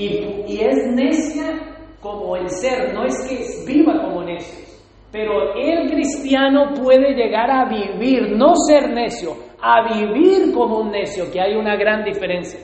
[0.00, 1.60] Y, es necia
[2.00, 4.66] como el ser, no es que viva como necio.
[5.12, 11.30] Pero el cristiano puede llegar a vivir, no ser necio, a vivir como un necio,
[11.30, 12.60] que hay una gran diferencia.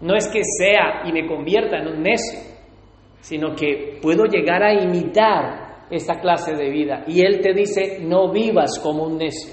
[0.00, 2.38] No es que sea y me convierta en un necio,
[3.20, 7.04] sino que puedo llegar a imitar esta clase de vida.
[7.08, 9.52] Y Él te dice, no vivas como un necio.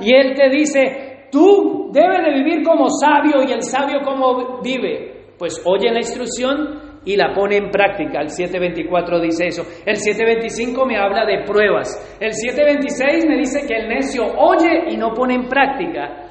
[0.00, 5.17] Y Él te dice, tú debes de vivir como sabio y el sabio como vive
[5.38, 8.20] pues oye la instrucción y la pone en práctica.
[8.20, 9.62] El 724 dice eso.
[9.86, 12.16] El 725 me habla de pruebas.
[12.20, 16.28] El 726 me dice que el necio oye y no pone en práctica.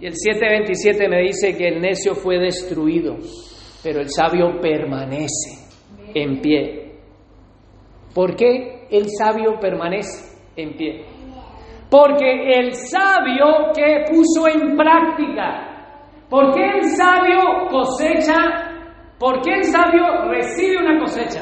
[0.00, 3.16] Y el 727 me dice que el necio fue destruido,
[3.82, 5.68] pero el sabio permanece
[6.14, 6.92] en pie.
[8.14, 11.04] ¿Por qué el sabio permanece en pie?
[11.90, 15.67] Porque el sabio que puso en práctica
[16.30, 18.36] ¿Por qué el sabio cosecha?
[19.18, 21.40] ¿Por qué el sabio recibe una cosecha?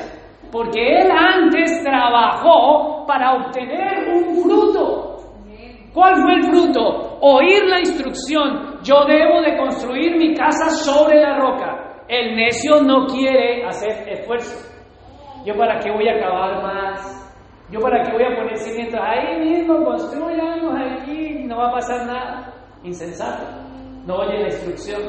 [0.53, 5.17] Porque él antes trabajó para obtener un fruto.
[5.93, 7.19] ¿Cuál fue el fruto?
[7.21, 8.79] Oír la instrucción.
[8.83, 12.05] Yo debo de construir mi casa sobre la roca.
[12.07, 14.73] El necio no quiere hacer esfuerzo.
[15.45, 17.23] ¿Yo para qué voy a acabar más?
[17.73, 19.01] ¿Yo para qué voy a poner cimientos?
[19.03, 22.53] Ahí mismo construyamos aquí, no va a pasar nada.
[22.85, 23.66] Insensato
[24.07, 25.03] no oye la instrucción.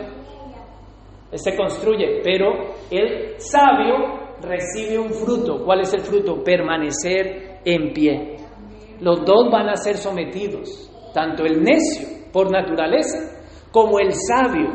[1.31, 5.63] se construye, pero el sabio recibe un fruto.
[5.63, 6.43] ¿Cuál es el fruto?
[6.43, 8.37] Permanecer en pie.
[9.01, 13.37] Los dos van a ser sometidos, tanto el necio por naturaleza
[13.71, 14.73] como el sabio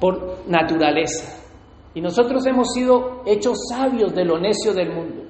[0.00, 1.38] por naturaleza.
[1.94, 5.24] Y nosotros hemos sido hechos sabios de lo necio del mundo.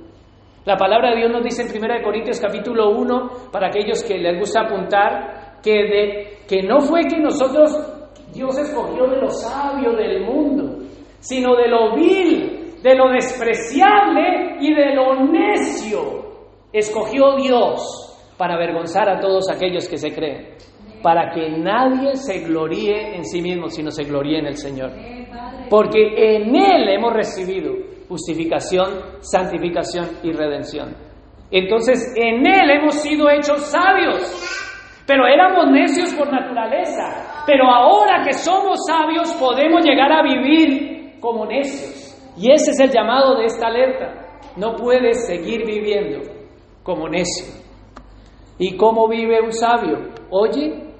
[0.64, 4.38] La palabra de Dios nos dice en 1 Corintios capítulo 1, para aquellos que les
[4.38, 7.76] gusta apuntar, que de que no fue que nosotros,
[8.32, 10.78] Dios escogió de lo sabio del mundo,
[11.20, 16.26] sino de lo vil, de lo despreciable y de lo necio.
[16.72, 20.54] Escogió Dios para avergonzar a todos aquellos que se creen,
[21.02, 24.92] para que nadie se gloríe en sí mismo, sino se gloríe en el Señor.
[25.68, 27.74] Porque en Él hemos recibido
[28.08, 30.96] justificación, santificación y redención.
[31.50, 34.67] Entonces, en Él hemos sido hechos sabios
[35.08, 37.44] pero éramos necios por naturaleza.
[37.46, 42.14] Pero ahora que somos sabios podemos llegar a vivir como necios.
[42.36, 44.38] Y ese es el llamado de esta alerta.
[44.56, 46.30] No puedes seguir viviendo
[46.82, 47.46] como necio.
[48.58, 50.10] ¿Y cómo vive un sabio?
[50.28, 50.92] Oye,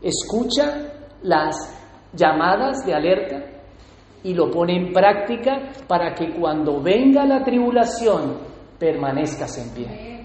[0.00, 0.90] escucha
[1.22, 1.54] las
[2.14, 3.44] llamadas de alerta
[4.24, 8.38] y lo pone en práctica para que cuando venga la tribulación
[8.78, 10.18] permanezcas en pie.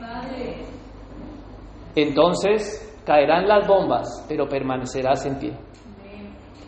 [1.95, 5.53] Entonces, Caerán las bombas, pero permanecerás en pie.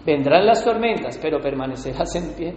[0.06, 2.56] Vendrán las tormentas, pero permanecerás en pie.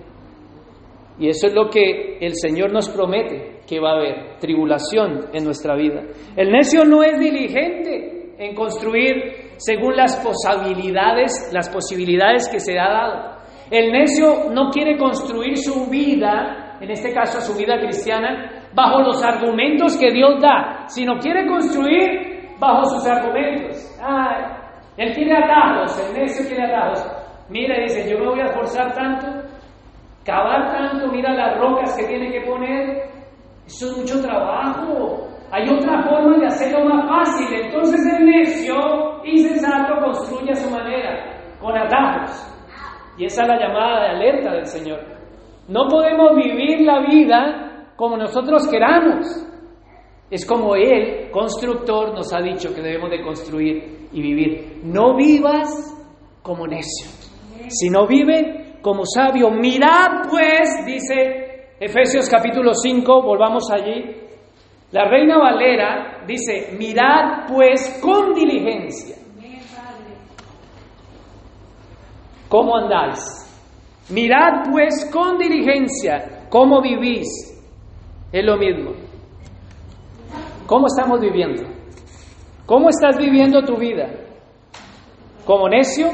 [1.18, 5.44] Y eso es lo que el Señor nos promete, que va a haber tribulación en
[5.44, 6.02] nuestra vida.
[6.36, 12.88] El necio no es diligente en construir según las posibilidades, las posibilidades que se ha
[12.88, 13.38] dado.
[13.70, 19.22] El necio no quiere construir su vida, en este caso su vida cristiana, bajo los
[19.22, 22.27] argumentos que Dios da, sino quiere construir
[22.58, 23.98] bajo sus argumentos.
[24.02, 24.44] Ay,
[24.96, 27.04] él quiere atajos, el necio quiere atajos.
[27.48, 29.26] Mira, dice, yo me voy a esforzar tanto,
[30.24, 33.08] cavar tanto, mira las rocas que tiene que poner.
[33.66, 35.28] Eso es mucho trabajo.
[35.50, 37.46] Hay otra forma de hacerlo más fácil.
[37.64, 38.76] Entonces el necio,
[39.24, 42.54] insensato, construye a su manera, con atajos.
[43.16, 45.00] Y esa es la llamada de alerta del Señor.
[45.68, 49.47] No podemos vivir la vida como nosotros queramos.
[50.30, 54.80] Es como Él, constructor, nos ha dicho que debemos de construir y vivir.
[54.84, 55.68] No vivas
[56.42, 57.06] como necio,
[57.68, 59.50] sino vive como sabio.
[59.50, 64.16] Mirad pues, dice Efesios capítulo 5, volvamos allí.
[64.90, 69.16] La reina Valera dice, mirad pues con diligencia.
[72.48, 73.20] ¿Cómo andáis?
[74.10, 77.28] Mirad pues con diligencia cómo vivís.
[78.32, 78.92] Es lo mismo.
[80.68, 81.62] ¿Cómo estamos viviendo?
[82.66, 84.06] ¿Cómo estás viviendo tu vida?
[85.46, 86.10] ¿Como necio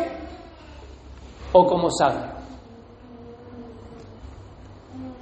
[1.52, 2.34] o como sabio?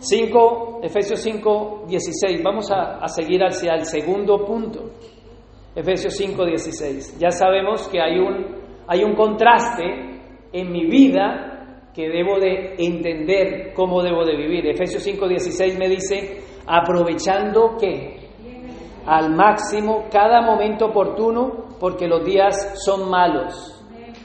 [0.00, 2.42] 5, Efesios 5, 16.
[2.44, 4.90] Vamos a, a, seguir hacia el segundo punto.
[5.74, 7.18] Efesios 5, 16.
[7.18, 8.54] Ya sabemos que hay un,
[8.86, 10.20] hay un contraste
[10.52, 14.66] en mi vida que debo de entender cómo debo de vivir.
[14.66, 18.21] Efesios 5, 16 me dice, aprovechando que
[19.06, 23.68] al máximo cada momento oportuno porque los días son malos.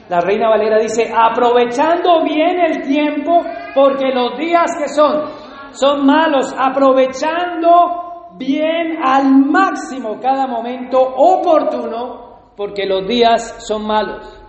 [0.10, 3.44] La Reina Valera dice, aprovechando bien el tiempo
[3.76, 12.86] porque los días que son son malos, aprovechando bien al máximo cada momento oportuno porque
[12.86, 14.44] los días son malos.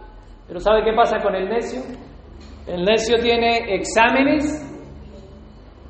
[0.47, 1.81] Pero ¿sabe qué pasa con el necio?
[2.67, 4.65] El necio tiene exámenes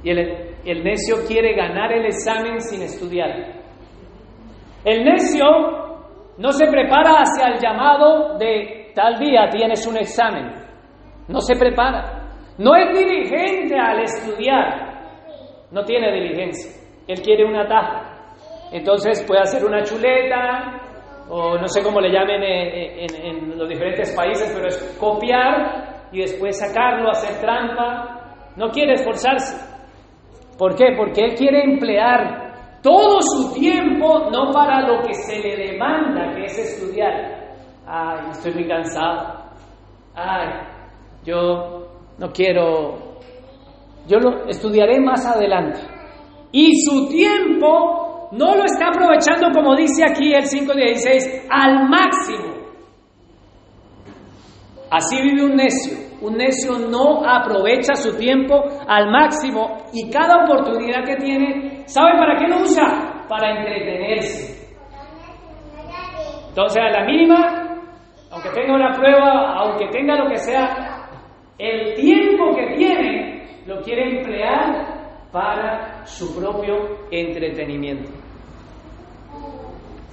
[0.02, 0.18] y el,
[0.64, 3.58] el necio quiere ganar el examen sin estudiar.
[4.84, 5.46] El necio
[6.38, 10.52] no se prepara hacia el llamado de tal día tienes un examen.
[11.28, 12.28] No se prepara.
[12.58, 15.68] No es diligente al estudiar.
[15.70, 16.72] No tiene diligencia.
[17.06, 18.32] Él quiere una taja.
[18.72, 20.80] Entonces puede hacer una chuleta
[21.28, 26.20] o no sé cómo le llamen en, en los diferentes países, pero es copiar y
[26.20, 28.54] después sacarlo, hacer trampa.
[28.56, 29.56] No quiere esforzarse.
[30.58, 30.94] ¿Por qué?
[30.96, 32.47] Porque él quiere emplear
[32.82, 37.12] todo su tiempo no para lo que se le demanda, que es estudiar.
[37.86, 39.44] Ay, estoy muy cansado.
[40.14, 40.48] Ay,
[41.24, 43.20] yo no quiero,
[44.06, 45.80] yo lo estudiaré más adelante.
[46.52, 52.58] Y su tiempo no lo está aprovechando, como dice aquí el 5.16, al máximo.
[54.90, 55.98] Así vive un necio.
[56.20, 62.38] Un necio no aprovecha su tiempo al máximo y cada oportunidad que tiene, ¿sabe para
[62.38, 63.24] qué lo usa?
[63.28, 64.68] Para entretenerse.
[66.48, 67.80] Entonces, a la mínima,
[68.30, 71.08] aunque tenga una prueba, aunque tenga lo que sea,
[71.58, 78.10] el tiempo que tiene lo quiere emplear para su propio entretenimiento.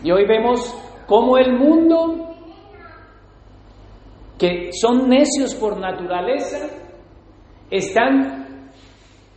[0.03, 0.59] Y hoy vemos
[1.07, 2.25] cómo el mundo
[4.37, 6.67] que son necios por naturaleza,
[7.71, 8.34] están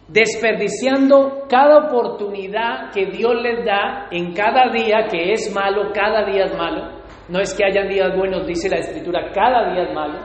[0.09, 6.45] desperdiciando cada oportunidad que Dios les da en cada día, que es malo, cada día
[6.45, 6.99] es malo.
[7.29, 10.19] No es que hayan días buenos, dice la Escritura, cada día es malo.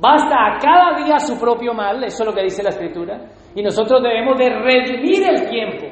[0.00, 3.20] Basta a cada día su propio mal, eso es lo que dice la Escritura.
[3.56, 5.86] Y nosotros debemos de redimir el tiempo.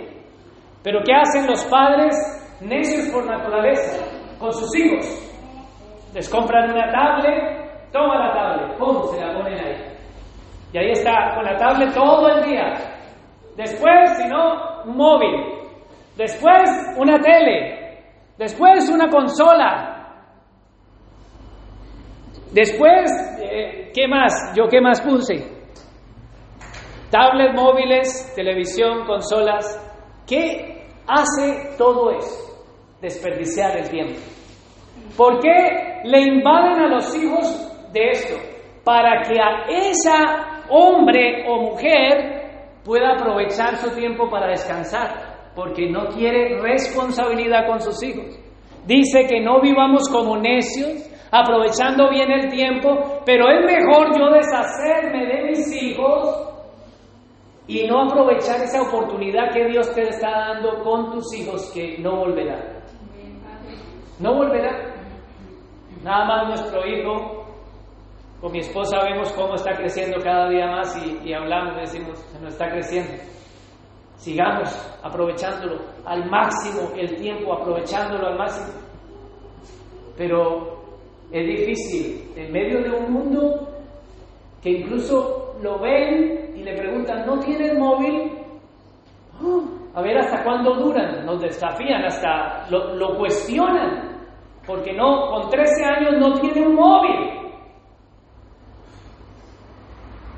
[0.85, 2.14] Pero ¿qué hacen los padres
[2.61, 4.07] necios por naturaleza
[4.39, 5.05] con sus hijos?
[6.14, 9.03] Les compran una tablet, Toma la tablet, ¡pum!
[9.11, 9.77] Se la ponen ahí.
[10.72, 12.96] Y ahí está, con la tablet todo el día.
[13.57, 15.35] Después, si no, un móvil.
[16.17, 18.05] Después, una tele.
[18.37, 19.97] Después, una consola.
[22.53, 24.53] Después, eh, ¿qué más?
[24.55, 25.57] ¿Yo qué más puse?
[27.11, 29.83] Tablets, móviles, televisión, consolas.
[30.27, 32.67] ¿Qué hace todo eso?
[33.01, 34.21] Desperdiciar el tiempo.
[35.17, 38.37] ¿Por qué le invaden a los hijos de esto,
[38.85, 42.36] para que a esa hombre o mujer
[42.87, 48.39] pueda aprovechar su tiempo para descansar, porque no quiere responsabilidad con sus hijos.
[48.87, 55.26] Dice que no vivamos como necios, aprovechando bien el tiempo, pero es mejor yo deshacerme
[55.26, 56.47] de mis hijos
[57.66, 62.18] y no aprovechar esa oportunidad que Dios te está dando con tus hijos que no
[62.20, 62.84] volverá.
[64.20, 64.95] No volverá.
[66.05, 67.46] Nada más nuestro hijo
[68.41, 72.53] con mi esposa vemos cómo está creciendo cada día más y, hablamos decimos, se nos
[72.53, 73.12] está creciendo.
[74.16, 78.78] Sigamos aprovechándolo al máximo el tiempo, aprovechándolo al máximo.
[80.16, 80.80] Pero
[81.30, 83.68] es difícil, en medio de un mundo
[84.62, 88.32] que incluso lo ven y le preguntan, ¿no tienes móvil?
[89.43, 89.76] ¡Oh!
[89.97, 94.26] a ver hasta cuándo duran, nos desafían, hasta lo, lo cuestionan,
[94.66, 97.46] porque no, con 13 años no tiene un móvil.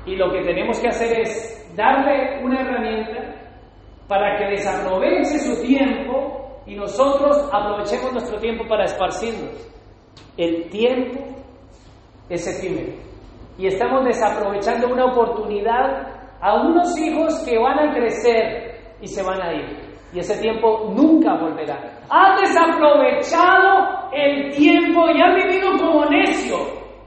[0.09, 3.35] Y lo que tenemos que hacer es darle una herramienta
[4.07, 9.71] para que desaproveche su tiempo y nosotros aprovechemos nuestro tiempo para esparcirnos.
[10.35, 11.19] El tiempo
[12.27, 12.91] es efímero.
[13.59, 16.07] Y estamos desaprovechando una oportunidad
[16.41, 19.77] a unos hijos que van a crecer y se van a ir.
[20.11, 21.99] Y ese tiempo nunca volverá.
[22.09, 26.57] Has desaprovechado el tiempo y has vivido como necio,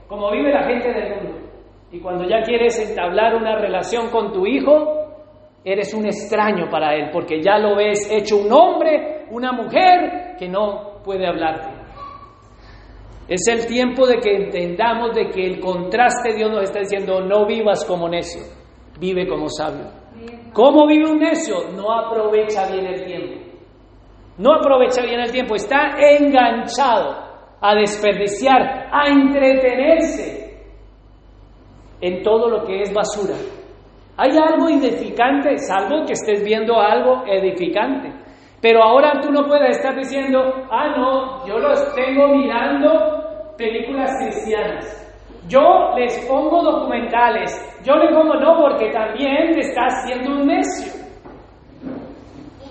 [0.07, 1.42] como vive la gente del mundo.
[1.93, 5.03] Y cuando ya quieres entablar una relación con tu hijo,
[5.63, 10.49] eres un extraño para él, porque ya lo ves hecho un hombre, una mujer que
[10.49, 11.69] no puede hablarte.
[13.27, 17.45] Es el tiempo de que entendamos de que el contraste Dios nos está diciendo, no
[17.45, 18.41] vivas como necio,
[18.99, 19.85] vive como sabio.
[20.51, 21.69] ¿Cómo vive un necio?
[21.75, 23.39] No aprovecha bien el tiempo.
[24.39, 27.23] No aprovecha bien el tiempo, está enganchado
[27.61, 30.42] a desperdiciar, a entretenerse,
[32.03, 33.35] en todo lo que es basura.
[34.17, 38.11] Hay algo edificante, salvo que estés viendo algo edificante.
[38.61, 40.39] Pero ahora tú no puedes estar diciendo,
[40.69, 44.99] ah, no, yo los tengo mirando películas cristianas.
[45.47, 47.51] Yo les pongo documentales.
[47.85, 50.91] Yo le pongo no, porque también te estás haciendo un necio.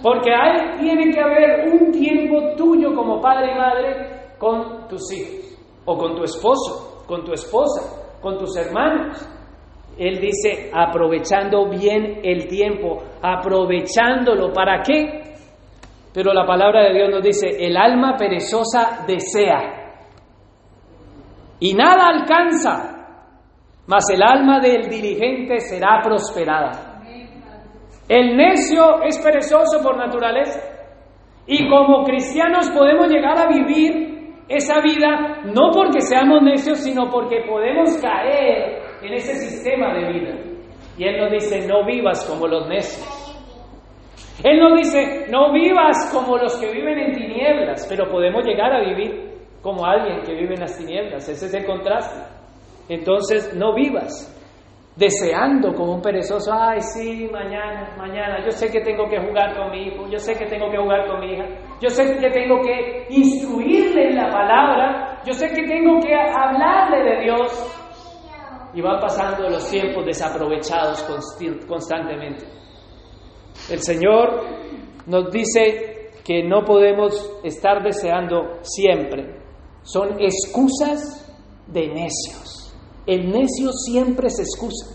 [0.03, 5.59] Porque hay, tiene que haber un tiempo tuyo como padre y madre con tus hijos,
[5.87, 9.29] o con tu esposo, con tu esposa, con tus hermanos.
[9.99, 14.53] Él dice, aprovechando bien el tiempo, aprovechándolo.
[14.53, 15.35] ¿Para qué?
[16.15, 19.83] Pero la palabra de Dios nos dice, el alma perezosa desea
[21.59, 23.07] y nada alcanza,
[23.87, 27.03] mas el alma del diligente será prosperada.
[28.09, 30.61] El necio es perezoso por naturaleza
[31.47, 34.12] y como cristianos podemos llegar a vivir
[34.49, 40.35] esa vida no porque seamos necios, sino porque podemos caer en ese sistema de vida.
[40.99, 43.23] Y Él nos dice, no vivas como los necios.
[44.45, 48.81] Él nos dice, no vivas como los que viven en tinieblas, pero podemos llegar a
[48.81, 49.33] vivir
[49.63, 51.29] como alguien que vive en las tinieblas.
[51.29, 52.21] Ese es el contraste.
[52.89, 54.29] Entonces, no vivas.
[54.97, 59.71] Deseando como un perezoso, ay, sí, mañana, mañana, yo sé que tengo que jugar con
[59.71, 61.45] mi hijo, yo sé que tengo que jugar con mi hija,
[61.81, 67.03] yo sé que tengo que instruirle en la palabra, yo sé que tengo que hablarle
[67.03, 67.79] de Dios.
[68.75, 71.03] Y van pasando los tiempos desaprovechados
[71.69, 72.47] constantemente.
[73.71, 74.47] El Señor
[75.07, 79.43] nos dice que no podemos estar deseando siempre.
[79.83, 81.23] Son excusas
[81.67, 82.62] de necios.
[83.07, 84.87] El necio siempre se excusa.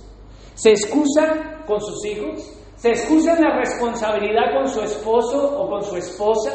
[0.54, 5.84] Se excusa con sus hijos, se excusa en la responsabilidad con su esposo o con
[5.84, 6.52] su esposa,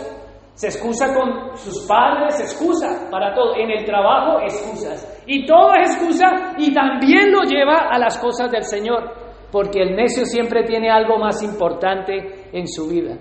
[0.55, 3.57] se excusa con sus padres, se excusa para todo.
[3.57, 5.23] En el trabajo, excusas.
[5.27, 9.13] Y todo es excusa y también lo lleva a las cosas del Señor,
[9.51, 13.17] porque el necio siempre tiene algo más importante en su vida.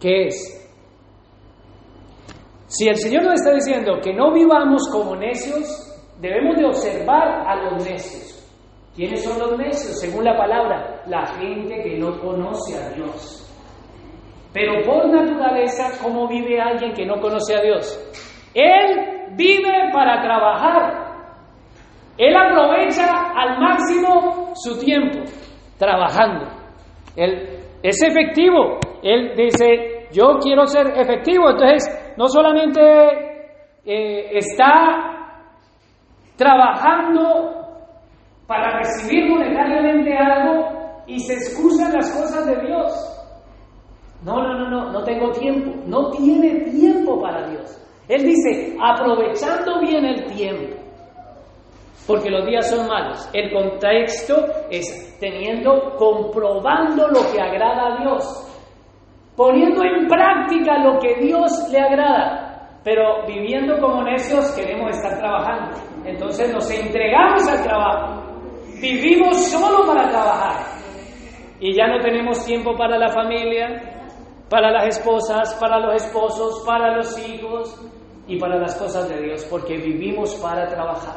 [0.00, 0.58] ¿Qué es?
[2.66, 5.91] Si el Señor nos está diciendo que no vivamos como necios,
[6.22, 8.38] Debemos de observar a los necios.
[8.94, 9.98] ¿Quiénes son los necios?
[10.00, 13.40] Según la palabra, la gente que no conoce a Dios.
[14.52, 17.98] Pero por naturaleza, ¿cómo vive alguien que no conoce a Dios?
[18.54, 21.12] Él vive para trabajar.
[22.16, 25.24] Él aprovecha al máximo su tiempo
[25.76, 26.46] trabajando.
[27.16, 28.78] Él es efectivo.
[29.02, 31.50] Él dice, yo quiero ser efectivo.
[31.50, 32.80] Entonces, no solamente
[33.84, 35.21] eh, está
[36.42, 37.52] trabajando
[38.46, 42.92] para recibir monetariamente algo y se excusan las cosas de Dios.
[44.24, 45.70] No, no, no, no, no tengo tiempo.
[45.86, 47.78] No tiene tiempo para Dios.
[48.08, 50.76] Él dice, aprovechando bien el tiempo,
[52.06, 53.28] porque los días son malos.
[53.32, 54.34] El contexto
[54.70, 58.24] es teniendo, comprobando lo que agrada a Dios,
[59.36, 62.80] poniendo en práctica lo que Dios le agrada.
[62.84, 65.91] Pero viviendo como necios queremos estar trabajando.
[66.04, 68.22] Entonces nos entregamos al trabajo.
[68.80, 70.64] Vivimos solo para trabajar.
[71.60, 73.80] Y ya no tenemos tiempo para la familia,
[74.48, 77.80] para las esposas, para los esposos, para los hijos
[78.26, 81.16] y para las cosas de Dios, porque vivimos para trabajar.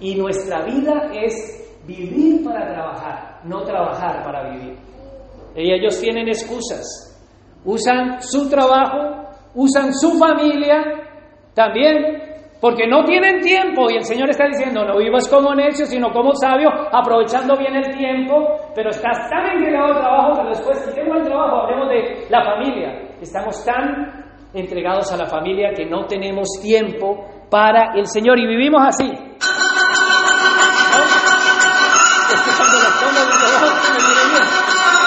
[0.00, 4.76] Y nuestra vida es vivir para trabajar, no trabajar para vivir.
[5.54, 7.06] Y ellos tienen excusas.
[7.64, 9.20] Usan su trabajo
[9.54, 10.82] usan su familia
[11.54, 12.19] también
[12.60, 13.90] porque no tienen tiempo.
[13.90, 17.96] Y el Señor está diciendo, no vivas como necio, sino como sabio, aprovechando bien el
[17.96, 22.44] tiempo, pero estás tan entregado al trabajo que después quitemos el trabajo, hablemos de la
[22.44, 23.02] familia.
[23.20, 28.38] Estamos tan entregados a la familia que no tenemos tiempo para el Señor.
[28.38, 29.10] Y vivimos así.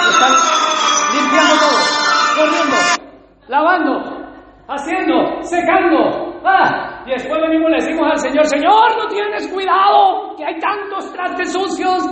[0.10, 0.34] Están
[1.14, 1.80] limpiando todo,
[2.36, 2.76] corriendo,
[3.48, 4.13] lavando,
[4.68, 6.40] haciendo, secando.
[6.46, 10.60] Ah, y después venimos y le decimos al Señor, Señor, no tienes cuidado, que hay
[10.60, 12.04] tantos trastes sucios.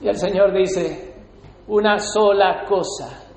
[0.00, 1.14] Y el Señor dice,
[1.66, 3.28] una sola cosa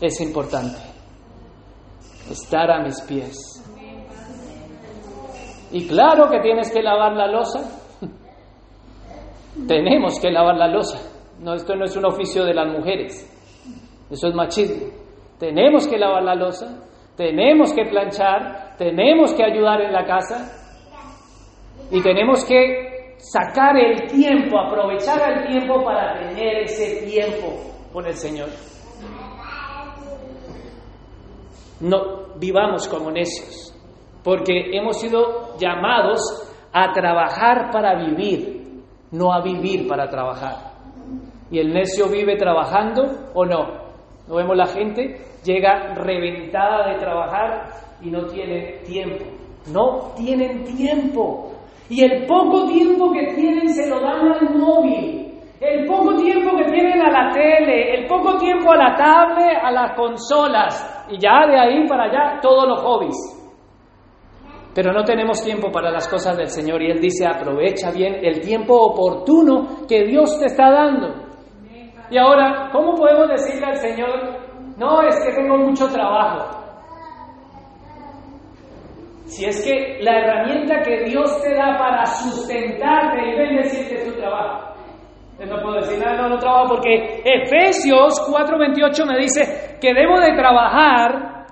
[0.00, 0.78] es importante,
[2.30, 3.36] estar a mis pies.
[5.72, 7.60] Y claro que tienes que lavar la losa.
[9.66, 11.00] Tenemos que lavar la losa.
[11.40, 13.28] No, esto no es un oficio de las mujeres.
[14.08, 15.03] Eso es machismo.
[15.38, 16.84] Tenemos que lavar la losa,
[17.16, 20.50] tenemos que planchar, tenemos que ayudar en la casa
[21.90, 27.52] y tenemos que sacar el tiempo, aprovechar el tiempo para tener ese tiempo
[27.92, 28.48] con el Señor.
[31.80, 33.74] No vivamos como necios,
[34.22, 36.20] porque hemos sido llamados
[36.72, 40.72] a trabajar para vivir, no a vivir para trabajar.
[41.50, 43.83] ¿Y el necio vive trabajando o no?
[44.26, 45.20] ¿No vemos la gente?
[45.44, 47.68] Llega reventada de trabajar
[48.00, 49.24] y no tiene tiempo.
[49.72, 51.52] No tienen tiempo.
[51.88, 55.32] Y el poco tiempo que tienen se lo dan al móvil.
[55.60, 59.70] El poco tiempo que tienen a la tele, el poco tiempo a la tablet, a
[59.70, 61.06] las consolas.
[61.10, 63.16] Y ya de ahí para allá todos los hobbies.
[64.74, 68.40] Pero no tenemos tiempo para las cosas del Señor y Él dice, aprovecha bien el
[68.40, 71.23] tiempo oportuno que Dios te está dando.
[72.10, 74.10] Y ahora, ¿cómo podemos decirle al Señor,
[74.76, 76.64] no, es que tengo mucho trabajo?
[79.24, 84.74] Si es que la herramienta que Dios te da para sustentarte y bendecirte tu trabajo.
[85.38, 90.20] Yo no puedo decir nada, no, no trabajo porque Efesios 4:28 me dice que debo
[90.20, 91.46] de trabajar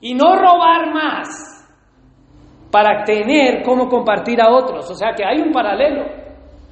[0.00, 1.50] y no robar más
[2.72, 4.90] para tener cómo compartir a otros.
[4.90, 6.04] O sea que hay un paralelo.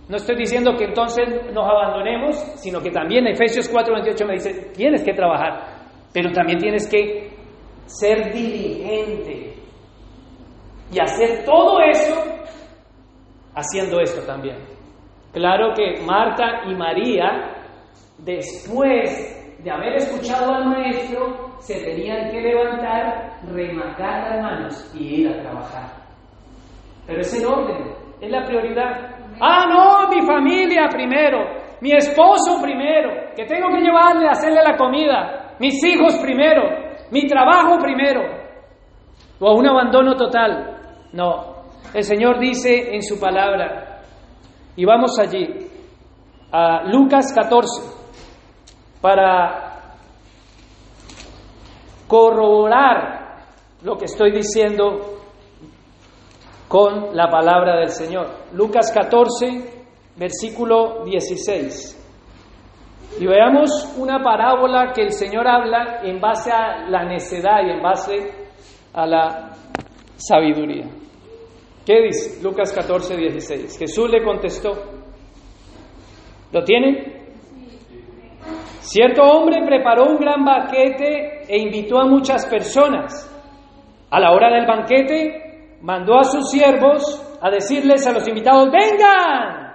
[0.09, 5.05] No estoy diciendo que entonces nos abandonemos, sino que también Efesios 4:28 me dice, tienes
[5.05, 5.83] que trabajar,
[6.13, 7.31] pero también tienes que
[7.85, 9.55] ser diligente
[10.91, 12.15] y hacer todo eso
[13.55, 14.57] haciendo esto también.
[15.33, 17.55] Claro que Marta y María,
[18.19, 25.29] después de haber escuchado al maestro, se tenían que levantar, rematar las manos y ir
[25.29, 25.91] a trabajar.
[27.07, 29.18] Pero es el orden, es la prioridad.
[29.41, 31.39] Ah, no, mi familia primero,
[31.81, 36.63] mi esposo primero, que tengo que llevarle a hacerle la comida, mis hijos primero,
[37.11, 38.21] mi trabajo primero,
[39.41, 40.77] o un abandono total.
[41.13, 41.63] No,
[41.95, 44.03] el Señor dice en su palabra,
[44.77, 45.47] y vamos allí,
[46.51, 47.99] a Lucas 14,
[49.01, 49.69] para
[52.07, 53.19] corroborar
[53.83, 55.18] lo que estoy diciendo
[56.69, 58.27] con la palabra del Señor.
[58.53, 61.95] Lucas 14, versículo 16.
[63.21, 67.83] Y veamos una parábola que el Señor habla en base a la necedad y en
[67.83, 68.31] base
[68.93, 69.51] a la
[70.17, 70.85] sabiduría.
[71.87, 72.43] ¿Qué dice?
[72.43, 73.79] Lucas 14, 16.
[73.79, 74.73] Jesús le contestó.
[76.53, 77.19] ¿Lo tienen?
[78.81, 83.25] Cierto hombre preparó un gran banquete e invitó a muchas personas.
[84.11, 85.48] A la hora del banquete,
[85.83, 89.69] mandó a sus siervos a decirles a los invitados, vengan,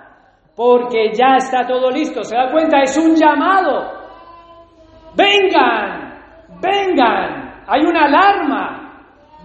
[0.56, 2.24] porque ya está todo listo.
[2.24, 2.82] ¿Se da cuenta?
[2.82, 3.92] Es un llamado.
[5.16, 6.20] Vengan,
[6.62, 7.64] vengan.
[7.68, 8.84] Hay una alarma.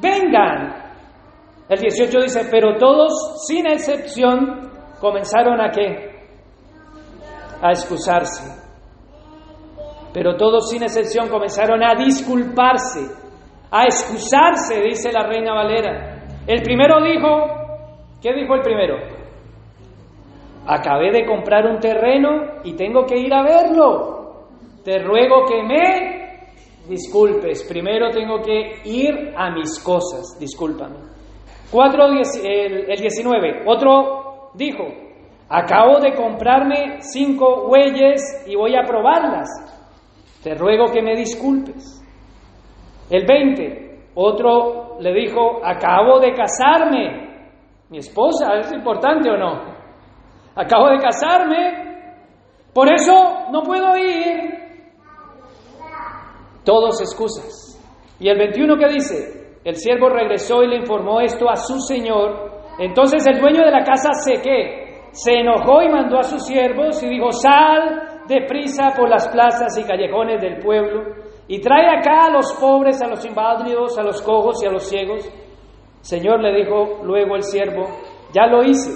[0.00, 0.78] Vengan.
[1.68, 6.18] El 18 dice, pero todos, sin excepción, comenzaron a qué?
[7.62, 8.68] A excusarse.
[10.12, 13.00] Pero todos, sin excepción, comenzaron a disculparse,
[13.70, 16.17] a excusarse, dice la reina Valera.
[16.48, 17.28] El primero dijo,
[18.22, 18.96] ¿qué dijo el primero?
[20.66, 24.46] Acabé de comprar un terreno y tengo que ir a verlo.
[24.82, 26.48] Te ruego que me
[26.88, 27.66] disculpes.
[27.68, 30.38] Primero tengo que ir a mis cosas.
[30.40, 30.96] Discúlpame.
[31.70, 32.06] 4,
[32.44, 33.64] el, 19.
[33.66, 34.84] Otro dijo,
[35.50, 39.50] acabo de comprarme cinco bueyes y voy a probarlas.
[40.42, 42.02] Te ruego que me disculpes.
[43.10, 43.98] El 20.
[44.14, 47.28] Otro le dijo, acabo de casarme.
[47.90, 49.78] Mi esposa, ¿es importante o no?
[50.54, 51.88] Acabo de casarme,
[52.74, 54.58] por eso no puedo ir.
[56.64, 57.80] Todos excusas.
[58.20, 62.50] Y el 21 que dice, el siervo regresó y le informó esto a su señor.
[62.78, 67.02] Entonces el dueño de la casa se que se enojó y mandó a sus siervos
[67.02, 72.30] y dijo, sal deprisa por las plazas y callejones del pueblo y trae acá a
[72.30, 75.28] los pobres, a los inválidos, a los cojos y a los ciegos.
[76.02, 77.84] Señor le dijo luego el siervo,
[78.32, 78.92] ya lo hice,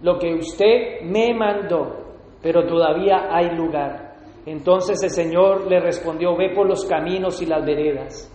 [0.00, 4.14] lo que usted me mandó, pero todavía hay lugar.
[4.46, 8.30] Entonces el Señor le respondió, ve por los caminos y las veredas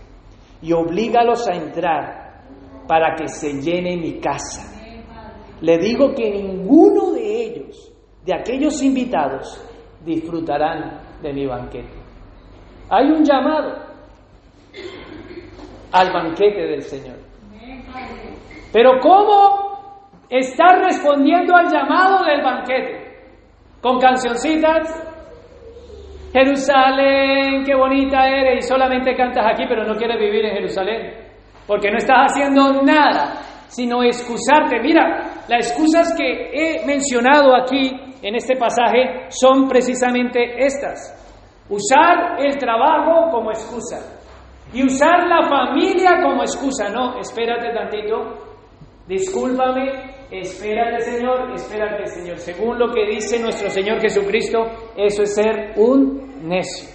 [0.62, 2.44] y oblígalos a entrar
[2.88, 4.76] para que se llene mi casa.
[5.62, 7.94] Le digo que ninguno de ellos,
[8.26, 9.64] de aquellos invitados,
[10.04, 11.99] disfrutarán de mi banquete.
[12.90, 13.78] Hay un llamado
[15.92, 17.18] al banquete del Señor.
[18.72, 23.10] Pero ¿cómo está respondiendo al llamado del banquete?
[23.82, 25.06] ¿Con cancioncitas?
[26.32, 31.14] Jerusalén, qué bonita eres, y solamente cantas aquí, pero no quieres vivir en Jerusalén,
[31.66, 33.34] porque no estás haciendo nada,
[33.68, 34.80] sino excusarte.
[34.80, 37.90] Mira, las excusas que he mencionado aquí
[38.22, 41.16] en este pasaje son precisamente estas.
[41.70, 44.20] Usar el trabajo como excusa
[44.74, 46.90] y usar la familia como excusa.
[46.90, 48.58] No, espérate tantito,
[49.08, 52.38] discúlpame, espérate Señor, espérate Señor.
[52.38, 54.60] Según lo que dice nuestro Señor Jesucristo,
[54.98, 56.90] eso es ser un necio.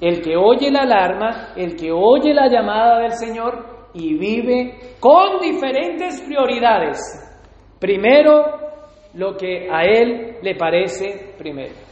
[0.00, 5.40] El que oye la alarma, el que oye la llamada del Señor y vive con
[5.40, 6.98] diferentes prioridades.
[7.80, 8.58] Primero,
[9.14, 11.87] lo que a Él le parece primero.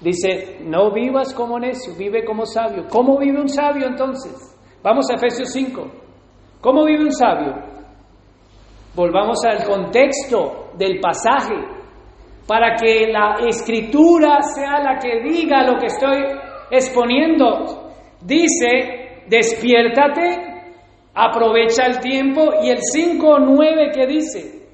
[0.00, 2.86] Dice, no vivas como necio, vive como sabio.
[2.90, 4.54] ¿Cómo vive un sabio entonces?
[4.82, 5.86] Vamos a Efesios 5.
[6.60, 7.54] ¿Cómo vive un sabio?
[8.94, 11.54] Volvamos al contexto del pasaje
[12.46, 16.24] para que la escritura sea la que diga lo que estoy
[16.70, 17.90] exponiendo.
[18.20, 20.62] Dice, despiértate,
[21.14, 24.68] aprovecha el tiempo y el 5.9 que dice,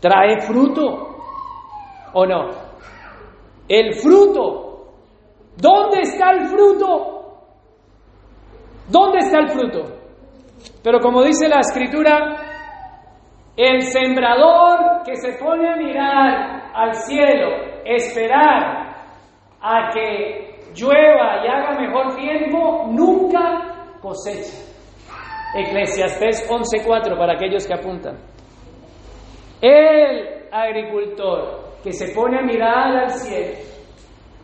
[0.00, 1.16] trae fruto
[2.12, 2.71] o no.
[3.68, 4.94] El fruto.
[5.56, 7.12] ¿Dónde está el fruto?
[8.88, 9.82] ¿Dónde está el fruto?
[10.82, 12.52] Pero como dice la escritura,
[13.56, 17.48] el sembrador que se pone a mirar al cielo,
[17.84, 18.96] esperar
[19.60, 24.72] a que llueva y haga mejor tiempo, nunca cosecha.
[25.54, 28.18] Eclesiastés 11:4 para aquellos que apuntan.
[29.60, 33.56] El agricultor que se pone a mirar al cielo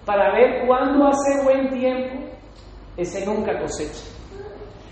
[0.05, 2.31] para ver cuándo hace buen tiempo,
[2.97, 4.05] ese nunca cosecha.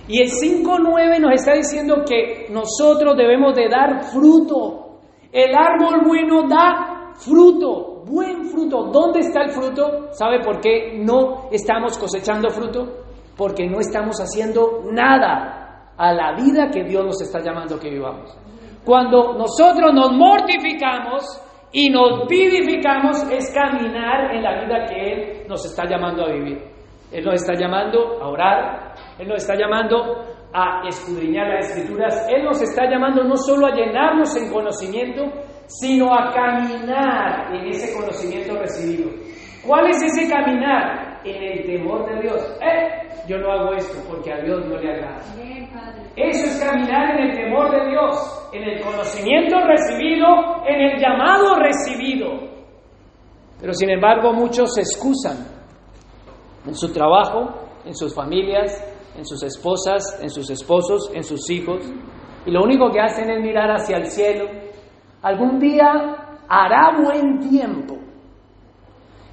[0.09, 5.01] Y el 5.9 nos está diciendo que nosotros debemos de dar fruto.
[5.33, 8.85] El árbol bueno da fruto, buen fruto.
[8.93, 10.13] ¿Dónde está el fruto?
[10.13, 13.05] ¿Sabe por qué no estamos cosechando fruto?
[13.37, 18.37] Porque no estamos haciendo nada a la vida que Dios nos está llamando que vivamos.
[18.85, 21.43] Cuando nosotros nos mortificamos
[21.73, 26.59] y nos vivificamos es caminar en la vida que Él nos está llamando a vivir.
[27.13, 32.45] Él nos está llamando a orar, Él nos está llamando a escudriñar las escrituras, Él
[32.45, 35.25] nos está llamando no solo a llenarnos en conocimiento,
[35.67, 39.11] sino a caminar en ese conocimiento recibido.
[39.67, 41.21] ¿Cuál es ese caminar?
[41.25, 42.59] En el temor de Dios.
[42.63, 45.23] Eh, yo no hago esto porque a Dios no le agrada.
[46.17, 50.27] Eso es caminar en el temor de Dios, en el conocimiento recibido,
[50.67, 52.57] en el llamado recibido.
[53.61, 55.37] Pero sin embargo muchos se excusan
[56.67, 57.51] en su trabajo,
[57.85, 58.83] en sus familias,
[59.17, 61.81] en sus esposas, en sus esposos, en sus hijos,
[62.45, 64.47] y lo único que hacen es mirar hacia el cielo.
[65.23, 65.87] Algún día
[66.49, 67.97] hará buen tiempo.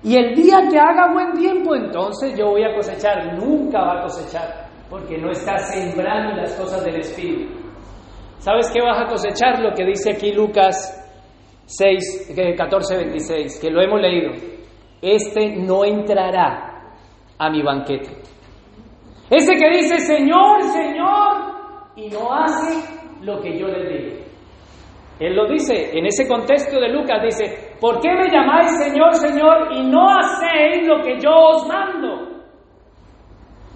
[0.03, 3.37] Y el día que haga buen tiempo, entonces yo voy a cosechar.
[3.37, 7.53] Nunca va a cosechar, porque no está sembrando las cosas del Espíritu.
[8.39, 9.61] ¿Sabes qué vas a cosechar?
[9.61, 10.99] Lo que dice aquí Lucas
[11.65, 14.31] 6, 14, 26, que lo hemos leído.
[15.01, 16.97] Este no entrará
[17.37, 18.09] a mi banquete.
[19.29, 21.53] Ese que dice, Señor, Señor,
[21.95, 22.83] y no hace
[23.21, 24.23] lo que yo le digo.
[25.19, 29.73] Él lo dice, en ese contexto de Lucas dice, ¿por qué me llamáis Señor, Señor
[29.73, 32.29] y no hacéis lo que yo os mando?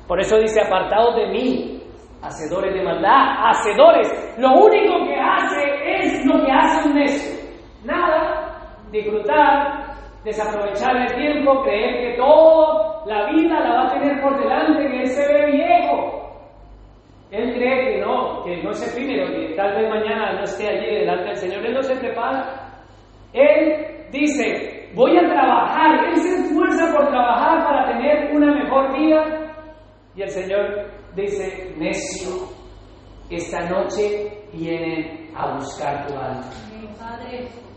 [0.08, 1.84] Por eso dice, apartados de mí,
[2.22, 4.08] hacedores de maldad, hacedores.
[4.39, 7.49] Lo único que hace es lo que hace un necio.
[7.84, 14.39] Nada, disfrutar, desaprovechar el tiempo, creer que toda la vida la va a tener por
[14.39, 16.32] delante, que él se viejo.
[17.32, 20.95] Él cree que no, que no es efímero, que tal vez mañana no esté allí
[20.95, 21.66] delante del Señor.
[21.66, 22.64] Él no se prepara.
[23.34, 26.05] Él dice, voy a trabajar.
[26.10, 29.24] Él se esfuerza por trabajar para tener una mejor vida.
[30.16, 32.47] Y el Señor dice, necio,
[33.30, 36.41] esta noche vienen a buscar tu alma.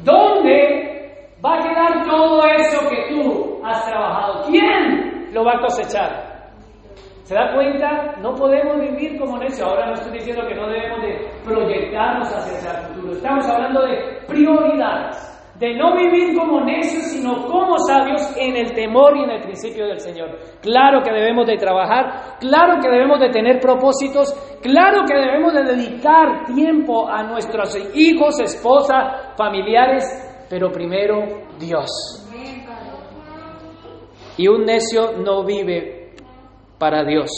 [0.04, 4.44] ¿Dónde va a quedar todo eso que tú has trabajado?
[4.46, 6.30] ¿Quién lo va a cosechar?
[7.24, 8.16] ¿Se da cuenta?
[8.20, 9.68] No podemos vivir como necios.
[9.68, 13.12] Ahora no estoy diciendo que no debemos de proyectarnos hacia el futuro.
[13.12, 15.29] Estamos hablando de prioridades.
[15.60, 19.86] De no vivir como necios, sino como sabios en el temor y en el principio
[19.86, 20.38] del Señor.
[20.62, 24.32] Claro que debemos de trabajar, claro que debemos de tener propósitos,
[24.62, 31.26] claro que debemos de dedicar tiempo a nuestros hijos, esposa, familiares, pero primero
[31.58, 31.90] Dios.
[34.38, 36.14] Y un necio no vive
[36.78, 37.28] para Dios,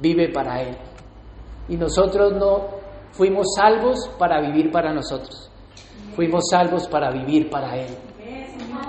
[0.00, 0.76] vive para Él.
[1.68, 2.66] Y nosotros no
[3.12, 5.51] fuimos salvos para vivir para nosotros,
[6.14, 7.94] fuimos salvos para vivir para Él,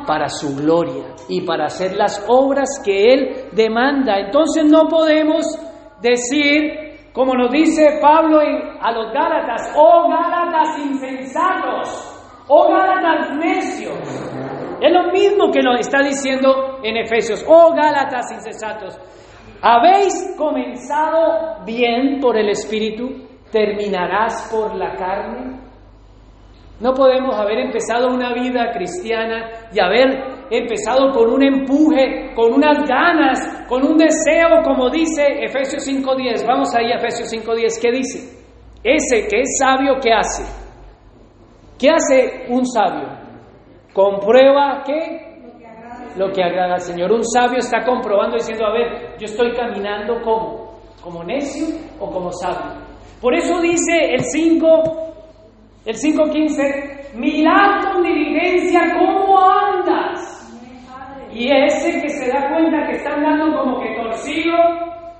[0.05, 4.19] para su gloria y para hacer las obras que Él demanda.
[4.19, 5.45] Entonces no podemos
[6.01, 13.97] decir, como nos dice Pablo a los Gálatas, oh Gálatas insensatos, oh Gálatas necios.
[14.82, 18.99] Es lo mismo que nos está diciendo en Efesios, oh Gálatas insensatos.
[19.61, 25.53] Habéis comenzado bien por el Espíritu, terminarás por la carne.
[26.84, 32.86] No podemos haber empezado una vida cristiana y haber empezado con un empuje, con unas
[32.86, 36.46] ganas, con un deseo, como dice Efesios 5.10.
[36.46, 37.82] Vamos ahí a Efesios 5.10.
[37.82, 38.44] ¿Qué dice?
[38.84, 40.44] Ese que es sabio, ¿qué hace?
[41.80, 43.08] ¿Qué hace un sabio?
[43.94, 45.40] Comprueba que
[46.18, 47.14] lo que agrada al Señor.
[47.14, 51.66] Un sabio está comprobando diciendo, a ver, yo estoy caminando como, como necio
[52.02, 52.84] o como sabio.
[53.22, 55.12] Por eso dice el 5,
[55.86, 60.40] el 5.15, mirad con diligencia cómo andas.
[61.34, 64.56] Y ese que se da cuenta que está andando como que torcido,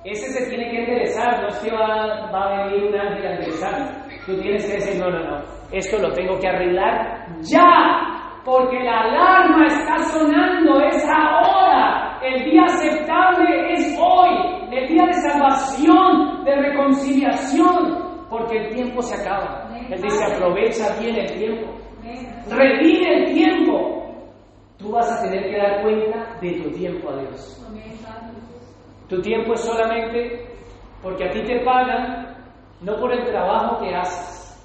[0.06, 3.32] ese se tiene que enderezar, no es que va, va a venir un ángel a
[3.32, 4.06] enderezar.
[4.26, 5.42] Tú tienes que decir, no, no, no,
[5.72, 12.20] esto lo tengo que arreglar ya, porque la alarma está sonando, es ahora.
[12.22, 19.16] El día aceptable es hoy, el día de salvación, de reconciliación, porque el tiempo se
[19.16, 19.63] acaba.
[19.90, 21.72] Él dice, aprovecha bien el tiempo,
[22.50, 24.04] redime el tiempo.
[24.78, 27.60] Tú vas a tener que dar cuenta de tu tiempo a Dios.
[29.08, 30.48] Tu tiempo es solamente
[31.02, 32.36] porque a ti te pagan
[32.82, 34.62] no por el trabajo que haces,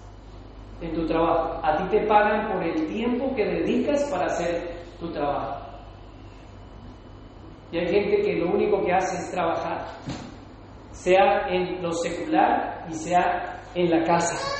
[0.80, 1.60] en tu trabajo.
[1.64, 5.66] A ti te pagan por el tiempo que dedicas para hacer tu trabajo.
[7.70, 9.84] Y hay gente que lo único que hace es trabajar,
[10.92, 14.57] sea en lo secular y sea en la casa.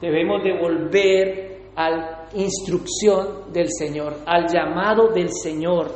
[0.00, 5.90] Debemos de volver a la instrucción del Señor, al llamado del Señor.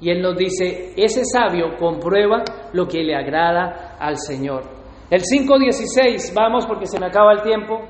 [0.00, 4.62] Y Él nos dice, ese sabio comprueba lo que le agrada al Señor.
[5.10, 7.80] El 5.16, vamos porque se me acaba el tiempo.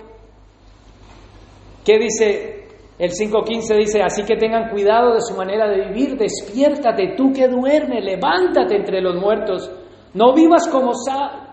[1.84, 2.66] ¿Qué dice
[2.98, 7.46] el 5.15 dice, así que tengan cuidado de su manera de vivir, despiértate tú que
[7.46, 9.70] duermes, levántate entre los muertos,
[10.16, 10.92] no vivas como,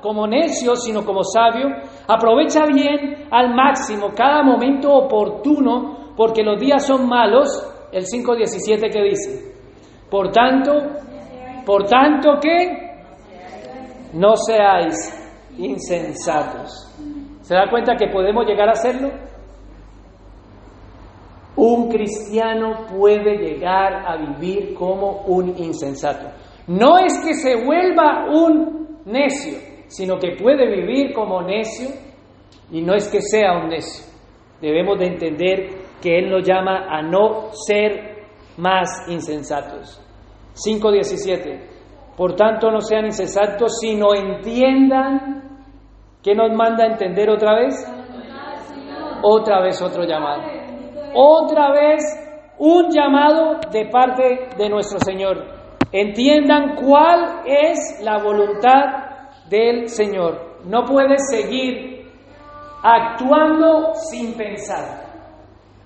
[0.02, 1.68] como necio, sino como sabio,
[2.08, 7.50] aprovecha bien al máximo cada momento oportuno, porque los días son malos,
[7.92, 9.54] el 5.17 que dice,
[10.10, 10.72] por tanto,
[11.66, 12.94] por tanto que
[14.14, 14.96] no seáis
[15.58, 16.90] insensatos.
[17.42, 19.10] ¿Se da cuenta que podemos llegar a hacerlo?
[21.58, 26.30] Un cristiano puede llegar a vivir como un insensato.
[26.68, 29.58] No es que se vuelva un necio,
[29.88, 31.90] sino que puede vivir como necio
[32.72, 34.06] y no es que sea un necio.
[34.62, 35.70] Debemos de entender
[36.02, 38.26] que Él nos llama a no ser
[38.58, 40.02] más insensatos.
[40.54, 42.16] 5.17.
[42.16, 45.60] Por tanto, no sean insensatos, sino entiendan
[46.22, 47.76] que nos manda a entender otra vez.
[49.24, 50.64] Otra vez otro llamado
[51.14, 52.04] otra vez
[52.58, 55.53] un llamado de parte de nuestro Señor.
[55.94, 60.58] Entiendan cuál es la voluntad del Señor.
[60.66, 62.10] No puedes seguir
[62.82, 65.06] actuando sin pensar,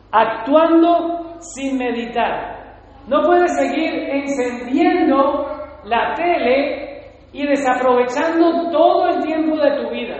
[0.09, 2.77] actuando sin meditar.
[3.05, 5.45] No puedes seguir encendiendo
[5.83, 7.01] la tele
[7.33, 10.17] y desaprovechando todo el tiempo de tu vida.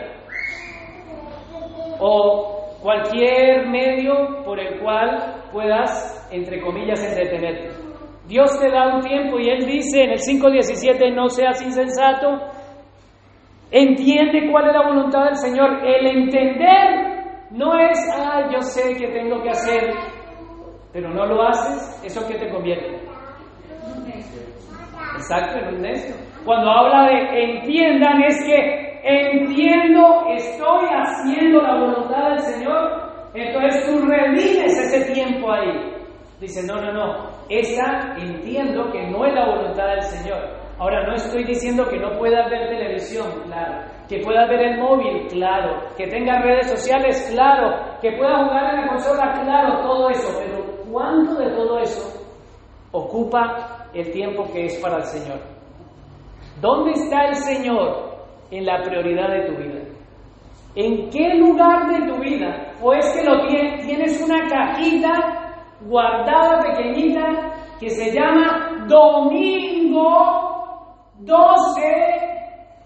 [2.02, 7.87] O cualquier medio por el cual puedas, entre comillas, entretenerte.
[8.28, 12.40] Dios te da un tiempo y Él dice en el 5.17, no seas insensato,
[13.72, 15.86] entiende cuál es la voluntad del Señor.
[15.86, 17.18] El entender
[17.52, 19.94] no es, ah, yo sé que tengo que hacer,
[20.92, 23.00] pero no lo haces, ¿eso que te convierte?
[25.16, 26.16] Exacto, en un necio.
[26.44, 34.06] Cuando habla de entiendan es que entiendo, estoy haciendo la voluntad del Señor, entonces tú
[34.06, 35.94] revives ese tiempo ahí.
[36.40, 40.58] Dice, no, no, no, esa entiendo que no es la voluntad del Señor.
[40.80, 45.28] Ahora, no estoy diciendo que no puedas ver televisión, claro, que puedas ver el móvil,
[45.28, 50.40] claro, que tengas redes sociales, claro, que puedas jugar en la consola, claro, todo eso,
[50.40, 52.26] pero ¿cuánto de todo eso
[52.92, 55.40] ocupa el tiempo que es para el Señor?
[56.62, 58.08] ¿Dónde está el Señor
[58.52, 59.80] en la prioridad de tu vida.
[60.76, 62.74] ¿En qué lugar de tu vida?
[62.82, 65.37] ¿O es que lo tienes, tienes una cajita
[65.88, 70.08] guardada pequeñita que se llama domingo
[71.20, 71.82] 12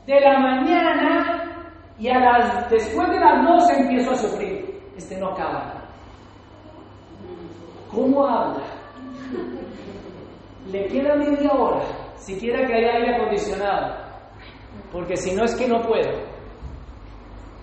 [0.06, 1.43] de la mañana
[1.99, 4.82] y a las, después de las 12 empiezo a sufrir?
[4.97, 5.74] Este no acaba.
[7.91, 8.64] ¿Cómo habla?
[10.72, 11.82] Le queda media hora,
[12.16, 14.12] siquiera que haya aire acondicionado
[14.91, 16.12] porque si no es que no puedo.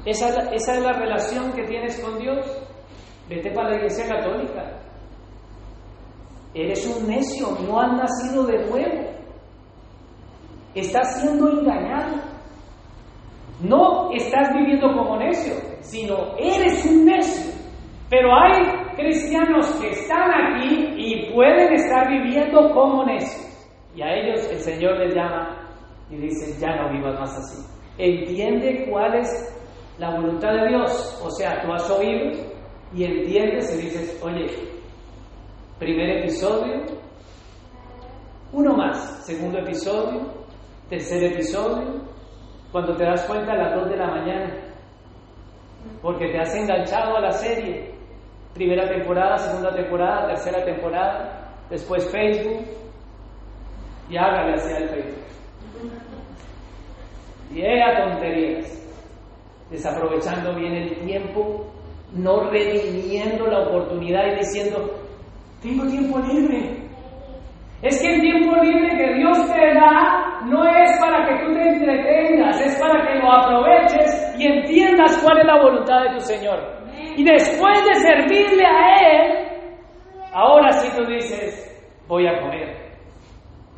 [0.04, 2.46] Esa, esa es la relación que tienes con Dios.
[3.28, 4.77] Vete para la iglesia católica.
[6.58, 9.10] Eres un necio, no has nacido de nuevo.
[10.74, 12.16] Estás siendo engañado.
[13.60, 17.52] No estás viviendo como necio, sino eres un necio.
[18.10, 23.70] Pero hay cristianos que están aquí y pueden estar viviendo como necios.
[23.94, 25.64] Y a ellos el Señor les llama
[26.10, 27.64] y dice, ya no vivas más así.
[27.98, 29.28] Entiende cuál es
[29.98, 31.22] la voluntad de Dios.
[31.24, 32.32] O sea, tú has oído
[32.92, 34.77] y entiendes y dices, oye,
[35.78, 36.82] primer episodio,
[38.52, 40.22] uno más, segundo episodio,
[40.88, 42.00] tercer episodio,
[42.72, 44.54] cuando te das cuenta a las dos de la mañana,
[46.02, 47.92] porque te has enganchado a la serie,
[48.54, 52.64] primera temporada, segunda temporada, tercera temporada, después Facebook,
[54.10, 55.24] y hágale hacia el Facebook.
[57.52, 58.82] Llega tonterías,
[59.70, 61.66] desaprovechando bien el tiempo,
[62.12, 65.07] no redimiendo la oportunidad y diciendo,
[65.62, 66.88] tengo tiempo libre.
[67.82, 71.68] Es que el tiempo libre que Dios te da no es para que tú te
[71.68, 76.58] entretengas, es para que lo aproveches y entiendas cuál es la voluntad de tu Señor.
[77.16, 79.48] Y después de servirle a Él,
[80.32, 81.64] ahora sí tú dices,
[82.08, 82.88] voy a comer.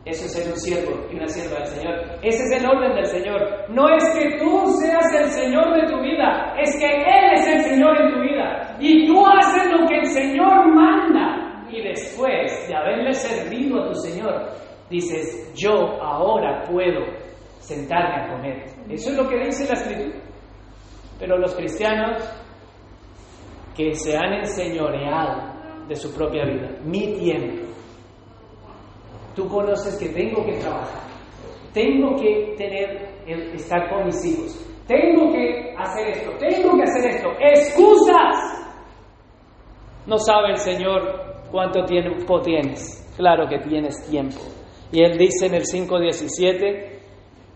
[0.07, 1.95] Eso es ser un siervo y una sierva del Señor.
[2.23, 3.41] Ese es el orden del Señor.
[3.69, 7.61] No es que tú seas el Señor de tu vida, es que Él es el
[7.61, 8.77] Señor en tu vida.
[8.81, 11.40] Y tú haces lo que el Señor manda.
[11.73, 14.51] Y después de haberle servido a tu Señor,
[14.89, 15.71] dices, yo
[16.03, 17.05] ahora puedo
[17.59, 18.65] sentarme a comer.
[18.89, 20.19] Eso es lo que dice la Escritura.
[21.19, 22.23] Pero los cristianos
[23.77, 27.71] que se han enseñoreado de su propia vida, mi tiempo,
[29.35, 31.03] Tú conoces que tengo que trabajar,
[31.73, 33.09] tengo que tener,
[33.55, 37.29] estar con mis hijos, tengo que hacer esto, tengo que hacer esto.
[37.39, 38.67] Excusas.
[40.07, 43.13] No sabe el Señor cuánto tiempo tienes.
[43.17, 44.41] Claro que tienes tiempo.
[44.93, 47.01] Y Él dice en el 5.17,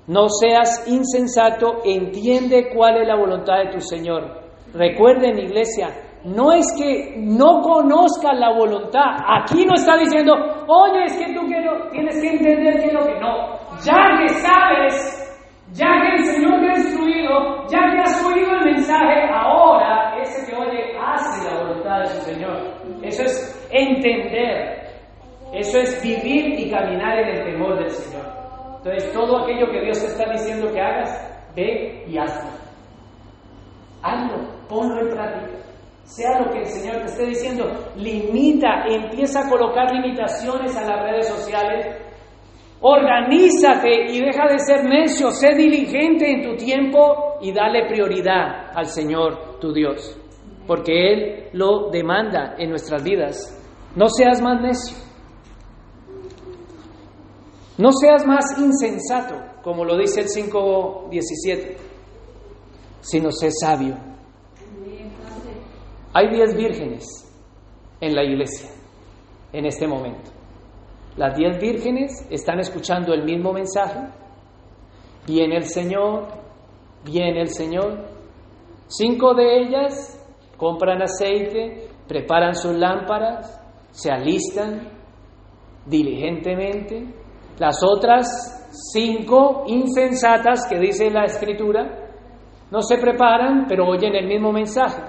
[0.06, 4.42] no seas insensato, entiende cuál es la voluntad de tu Señor.
[4.72, 5.88] Recuerden, iglesia,
[6.24, 9.16] no es que no conozcas la voluntad.
[9.26, 10.34] Aquí no está diciendo,
[10.66, 11.46] oye, es que tú
[11.90, 13.58] tienes que entender que lo que no.
[13.84, 15.24] Ya que sabes,
[15.72, 20.50] ya que el Señor te ha instruido, ya que has oído el mensaje, ahora ese
[20.50, 22.74] que oye hace la voluntad de su Señor.
[23.02, 24.84] Eso es entender.
[25.52, 28.24] Eso es vivir y caminar en el temor del Señor.
[28.78, 32.50] Entonces, todo aquello que Dios te está diciendo que hagas, ve y hazlo.
[34.02, 35.58] Hazlo, ponlo en práctica.
[36.04, 41.02] Sea lo que el Señor te esté diciendo, limita, empieza a colocar limitaciones a las
[41.02, 41.86] redes sociales.
[42.80, 48.84] Organízate y deja de ser necio, sé diligente en tu tiempo y dale prioridad al
[48.84, 50.20] Señor tu Dios,
[50.66, 53.63] porque Él lo demanda en nuestras vidas.
[53.96, 54.96] No seas más necio,
[57.78, 61.76] no seas más insensato, como lo dice el 5.17,
[63.00, 64.14] sino sé sabio
[66.16, 67.04] hay diez vírgenes
[68.00, 68.70] en la iglesia
[69.52, 70.30] en este momento.
[71.16, 73.98] Las diez vírgenes están escuchando el mismo mensaje.
[75.26, 76.28] Viene el Señor,
[77.04, 78.04] viene el Señor.
[78.86, 80.24] Cinco de ellas
[80.56, 83.60] compran aceite, preparan sus lámparas,
[83.94, 84.88] se alistan
[85.86, 87.06] diligentemente.
[87.58, 92.00] Las otras cinco insensatas que dice la escritura
[92.70, 95.00] no se preparan, pero oyen el mismo mensaje.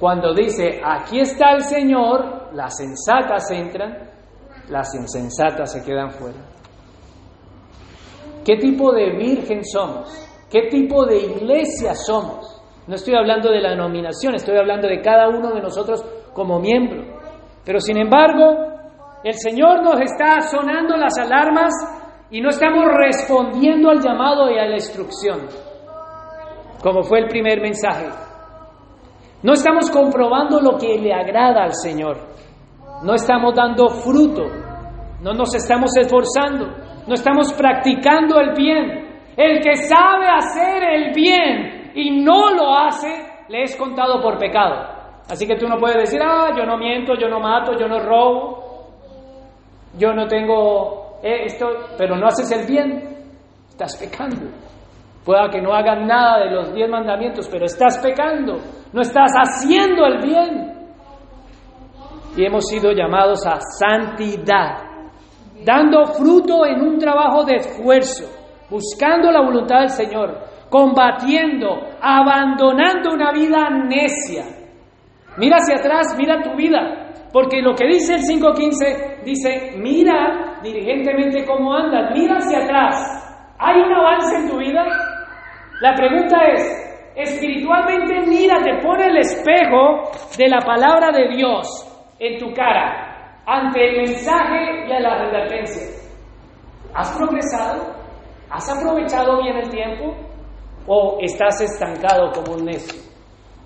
[0.00, 4.10] Cuando dice, aquí está el Señor, las sensatas entran,
[4.70, 6.38] las insensatas se quedan fuera.
[8.44, 10.08] ¿Qué tipo de virgen somos?
[10.50, 12.62] ¿Qué tipo de iglesia somos?
[12.86, 16.02] No estoy hablando de la denominación, estoy hablando de cada uno de nosotros
[16.32, 17.15] como miembro.
[17.66, 18.76] Pero sin embargo,
[19.24, 21.72] el Señor nos está sonando las alarmas
[22.30, 25.48] y no estamos respondiendo al llamado y a la instrucción,
[26.80, 28.06] como fue el primer mensaje.
[29.42, 32.18] No estamos comprobando lo que le agrada al Señor.
[33.02, 34.44] No estamos dando fruto.
[35.20, 36.66] No nos estamos esforzando.
[37.06, 39.06] No estamos practicando el bien.
[39.36, 43.08] El que sabe hacer el bien y no lo hace,
[43.48, 44.95] le es contado por pecado.
[45.28, 47.98] Así que tú no puedes decir, ah, yo no miento, yo no mato, yo no
[47.98, 48.88] robo,
[49.98, 51.66] yo no tengo esto,
[51.98, 53.26] pero no haces el bien.
[53.68, 54.50] Estás pecando.
[55.24, 58.60] Pueda que no hagas nada de los diez mandamientos, pero estás pecando
[58.96, 60.72] no estás haciendo el bien.
[62.34, 64.78] Y hemos sido llamados a santidad,
[65.62, 68.24] dando fruto en un trabajo de esfuerzo,
[68.70, 70.38] buscando la voluntad del Señor,
[70.70, 71.68] combatiendo,
[72.00, 74.44] abandonando una vida necia.
[75.36, 81.44] Mira hacia atrás, mira tu vida, porque lo que dice el 5.15 dice, mira diligentemente
[81.44, 83.54] cómo andas, mira hacia atrás.
[83.58, 84.84] ¿Hay un avance en tu vida?
[85.80, 91.66] La pregunta es, espiritualmente mira, te pone el espejo de la palabra de Dios
[92.18, 95.86] en tu cara ante el mensaje y a la advertencia.
[96.94, 97.94] ¿Has progresado?
[98.50, 100.16] ¿Has aprovechado bien el tiempo?
[100.86, 103.05] ¿O estás estancado como un necio?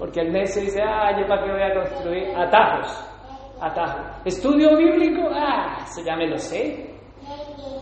[0.01, 3.07] Porque el necio dice, ah, yo para qué voy a construir atajos.
[3.61, 4.07] Atajos.
[4.25, 5.29] ¿Estudio bíblico?
[5.31, 6.89] Ah, eso ya me lo sé.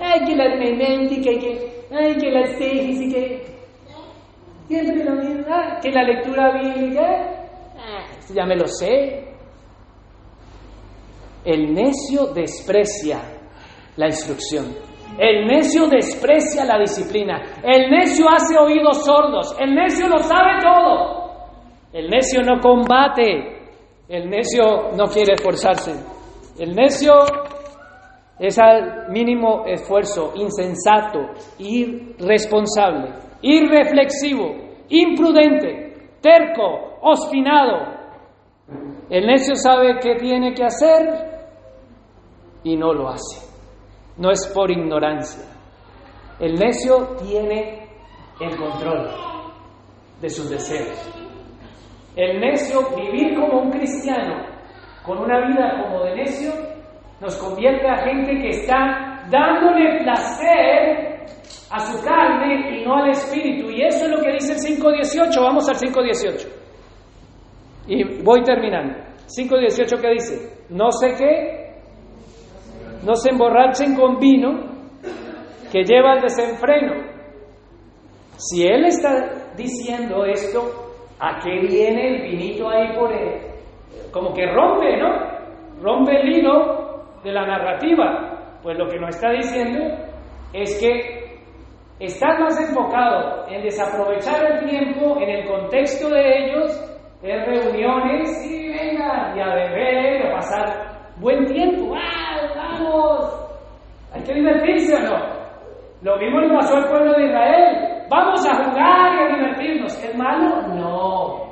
[0.00, 3.58] Ay, que la hermenéutica, que, ay, que la y que
[4.66, 7.46] Siempre lo mismo, ah, que la lectura bíblica,
[7.78, 9.32] ah, ya me lo sé.
[11.44, 13.20] El necio desprecia
[13.96, 14.74] la instrucción.
[15.16, 17.60] El necio desprecia la disciplina.
[17.62, 19.56] El necio hace oídos sordos.
[19.60, 21.17] El necio lo sabe todo.
[21.98, 23.58] El necio no combate.
[24.08, 25.92] El necio no quiere esforzarse.
[26.56, 27.12] El necio
[28.38, 31.18] es al mínimo esfuerzo, insensato,
[31.58, 34.46] irresponsable, irreflexivo,
[34.88, 37.96] imprudente, terco, obstinado.
[39.10, 41.02] El necio sabe qué tiene que hacer
[42.62, 43.44] y no lo hace.
[44.18, 45.44] no es por ignorancia.
[46.38, 47.88] El necio tiene
[48.40, 49.10] el control
[50.20, 51.27] de sus deseos.
[52.18, 54.44] El necio, vivir como un cristiano,
[55.04, 56.50] con una vida como de necio,
[57.20, 61.26] nos convierte a gente que está dándole placer
[61.70, 63.70] a su carne y no al espíritu.
[63.70, 65.40] Y eso es lo que dice el 5.18.
[65.40, 66.48] Vamos al 5.18.
[67.86, 68.94] Y voy terminando.
[69.28, 71.68] 5.18 que dice, no sé qué,
[73.04, 74.66] no se emborrachen con vino
[75.70, 76.94] que lleva al desenfreno.
[78.38, 80.87] Si él está diciendo esto,
[81.20, 83.40] ¿a qué viene el vinito ahí por él?
[84.12, 85.38] Como que rompe, ¿no?
[85.82, 88.58] Rompe el hilo de la narrativa.
[88.62, 89.80] Pues lo que nos está diciendo
[90.52, 91.38] es que
[92.00, 98.68] estás más enfocado en desaprovechar el tiempo en el contexto de ellos, en reuniones, y
[98.68, 101.94] venga, y a beber, a pasar buen tiempo.
[101.96, 103.48] ¡Ah, vamos!
[104.12, 105.38] Hay que divertirse o no.
[106.02, 107.97] Lo mismo le pasó al pueblo de Israel.
[108.08, 110.04] Vamos a jugar y a divertirnos.
[110.04, 110.68] ¿Es malo?
[110.68, 111.48] No.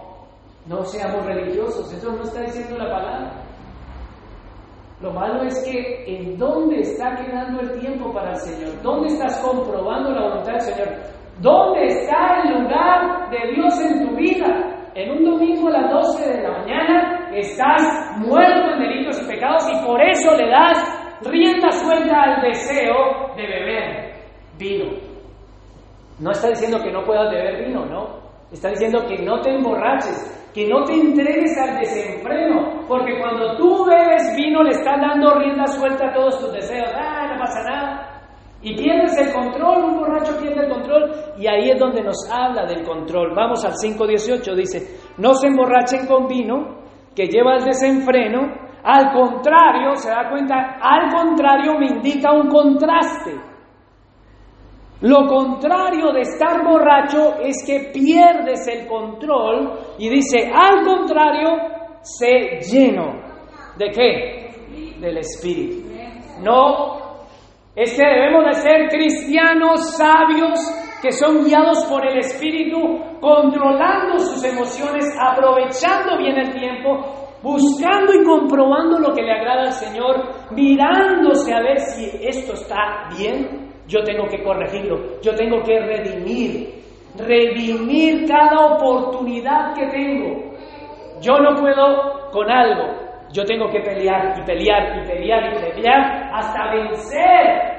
[0.66, 1.92] No seamos religiosos.
[1.92, 3.32] Eso no está diciendo la palabra.
[5.00, 8.82] Lo malo es que en dónde está quedando el tiempo para el Señor.
[8.82, 10.88] ¿Dónde estás comprobando la voluntad del Señor?
[11.40, 14.76] ¿Dónde está el lugar de Dios en tu vida?
[14.94, 19.68] En un domingo a las 12 de la mañana estás muerto en delitos y pecados
[19.70, 24.14] y por eso le das rienda suelta al deseo de beber
[24.58, 25.05] vino.
[26.18, 28.26] No está diciendo que no puedas beber vino, no.
[28.50, 33.84] Está diciendo que no te emborraches, que no te entregues al desenfreno, porque cuando tú
[33.84, 36.88] bebes vino le estás dando rienda suelta a todos tus deseos.
[36.94, 38.16] Ah, no pasa nada.
[38.62, 42.64] Y pierdes el control, un borracho pierde el control, y ahí es donde nos habla
[42.64, 43.34] del control.
[43.34, 46.78] Vamos al 5.18, dice, no se emborrachen con vino
[47.14, 48.40] que lleva al desenfreno,
[48.82, 53.55] al contrario, se da cuenta, al contrario me indica un contraste.
[55.02, 61.48] Lo contrario de estar borracho es que pierdes el control y dice, al contrario,
[62.00, 63.20] sé lleno.
[63.76, 64.98] ¿De qué?
[64.98, 65.86] Del Espíritu.
[66.42, 66.96] No,
[67.74, 70.58] es que debemos de ser cristianos sabios
[71.02, 72.78] que son guiados por el Espíritu,
[73.20, 79.72] controlando sus emociones, aprovechando bien el tiempo, buscando y comprobando lo que le agrada al
[79.72, 85.78] Señor, mirándose a ver si esto está bien, yo tengo que corregirlo, yo tengo que
[85.78, 86.82] redimir,
[87.16, 90.52] redimir cada oportunidad que tengo.
[91.20, 96.30] Yo no puedo con algo, yo tengo que pelear y pelear y pelear y pelear
[96.32, 97.76] hasta vencer.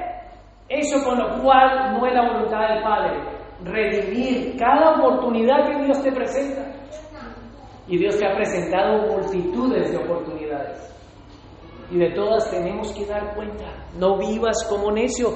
[0.68, 3.18] Eso con lo cual no es la voluntad del Padre.
[3.64, 6.62] Redimir cada oportunidad que Dios te presenta.
[7.88, 10.94] Y Dios te ha presentado multitudes de oportunidades.
[11.90, 13.64] Y de todas tenemos que dar cuenta.
[13.98, 15.30] No vivas como necio.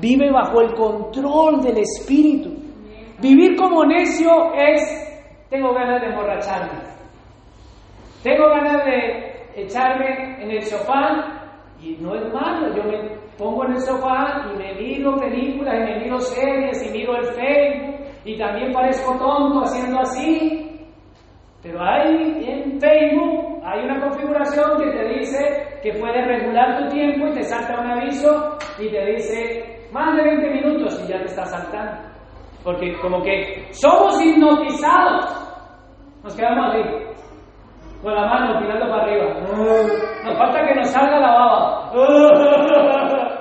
[0.00, 2.50] Vive bajo el control del Espíritu.
[3.20, 4.80] Vivir como necio es,
[5.50, 6.78] tengo ganas de emborracharme.
[8.22, 12.76] Tengo ganas de echarme en el sofá y no es malo.
[12.76, 16.96] Yo me pongo en el sofá y me miro películas y me miro series y
[16.96, 20.64] miro el Facebook y también parezco tonto haciendo así.
[21.60, 27.26] Pero hay en Facebook, hay una configuración que te dice que puedes regular tu tiempo
[27.26, 31.24] y te salta un aviso y te dice más de 20 minutos y ya te
[31.26, 32.08] está saltando.
[32.64, 35.24] Porque como que somos hipnotizados.
[36.22, 36.82] Nos quedamos así,
[38.02, 39.34] con la mano tirando para arriba.
[40.24, 41.92] Nos falta que nos salga la baba.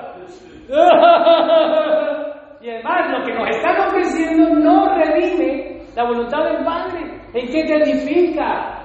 [2.59, 6.99] Y además lo que nos están ofreciendo no redime la voluntad del Padre.
[7.33, 8.77] ¿En qué te edifica?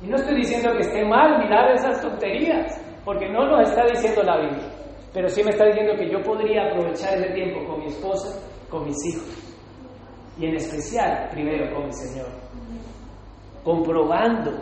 [0.00, 4.22] Y no estoy diciendo que esté mal mirar esas tonterías, porque no nos está diciendo
[4.22, 4.81] la Biblia.
[5.12, 8.40] Pero sí me está diciendo que yo podría aprovechar ese tiempo con mi esposa,
[8.70, 9.28] con mis hijos.
[10.38, 12.28] Y en especial, primero, con mi Señor.
[13.62, 14.52] Comprobando.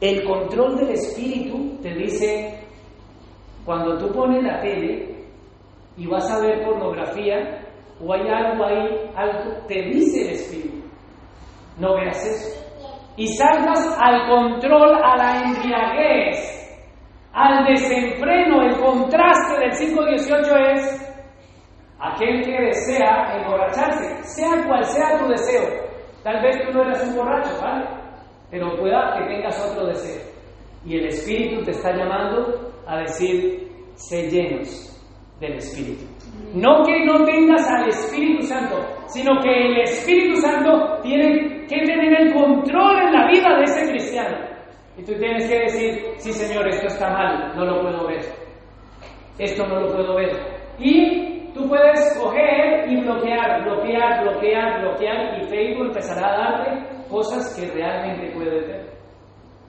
[0.00, 2.60] El control del espíritu te dice,
[3.64, 5.26] cuando tú pones la tele
[5.96, 7.60] y vas a ver pornografía,
[8.00, 10.82] o hay algo ahí, algo, te dice el espíritu.
[11.78, 12.62] No veas eso.
[13.16, 16.61] Y salgas al control, a la embriaguez,
[17.32, 21.14] al desenfreno, el contraste del 5.18 es
[21.98, 25.82] aquel que desea emborracharse, sea cual sea tu deseo.
[26.22, 27.86] Tal vez tú no eres un borracho, ¿vale?
[28.50, 30.22] Pero pueda que tengas otro deseo.
[30.84, 34.88] Y el Espíritu te está llamando a decir, sé llenos
[35.40, 36.04] del Espíritu.
[36.54, 38.76] No que no tengas al Espíritu Santo,
[39.06, 43.90] sino que el Espíritu Santo tiene que tener el control en la vida de ese
[43.90, 44.51] cristiano.
[44.96, 48.24] Y tú tienes que decir, sí Señor, esto está mal, no lo puedo ver.
[49.38, 50.30] esto no lo puedo ver.
[50.78, 57.54] Y tú puedes coger y bloquear, bloquear, bloquear, bloquear y Facebook empezará a darte cosas
[57.56, 58.92] que realmente puedes ver.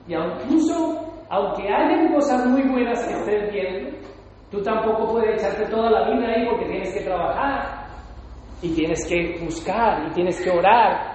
[0.08, 3.98] Y incluso, aunque hayan cosas muy buenas que estés viendo,
[4.52, 7.88] tú tampoco puedes echarte toda la vida ahí porque tienes que trabajar
[8.62, 11.14] y tienes que buscar y tienes que orar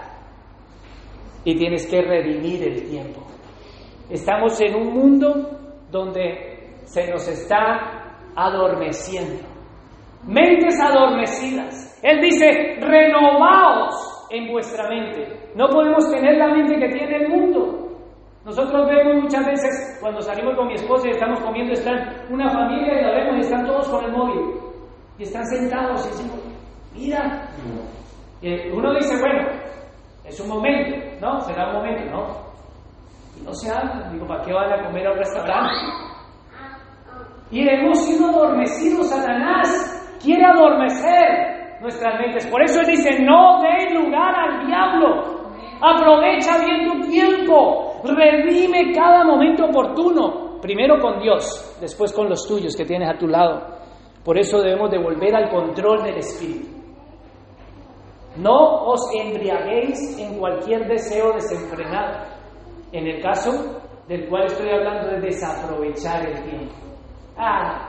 [1.44, 3.22] y tienes que redimir el tiempo.
[4.10, 5.51] Estamos en un mundo
[5.90, 9.47] donde se nos está adormeciendo.
[10.26, 12.01] Mentes adormecidas.
[12.02, 15.51] Él dice, renovaos en vuestra mente.
[15.55, 17.89] No podemos tener la mente que tiene el mundo.
[18.44, 22.98] Nosotros vemos muchas veces, cuando salimos con mi esposa y estamos comiendo, están una familia
[22.98, 24.55] y la vemos y están todos con el móvil.
[25.18, 26.39] Y están sentados y decimos,
[26.94, 27.48] mira.
[28.40, 29.48] Y uno dice, bueno,
[30.24, 31.40] es un momento, ¿no?
[31.40, 32.47] Será un momento, ¿no?
[33.44, 34.10] No se habla.
[34.12, 35.74] Digo, ¿para qué van a comer a un restaurante?
[37.51, 39.09] Y hemos sido adormecidos.
[39.09, 42.47] Satanás quiere adormecer nuestras mentes.
[42.47, 45.39] Por eso él dice, no dé lugar al diablo.
[45.81, 48.01] Aprovecha bien tu tiempo.
[48.05, 50.59] Redime cada momento oportuno.
[50.60, 53.78] Primero con Dios, después con los tuyos que tienes a tu lado.
[54.24, 56.69] Por eso debemos de volver al control del Espíritu.
[58.36, 62.38] No os embriaguéis en cualquier deseo desenfrenado.
[62.93, 66.74] En el caso del cual estoy hablando de desaprovechar el tiempo.
[67.36, 67.89] Ah,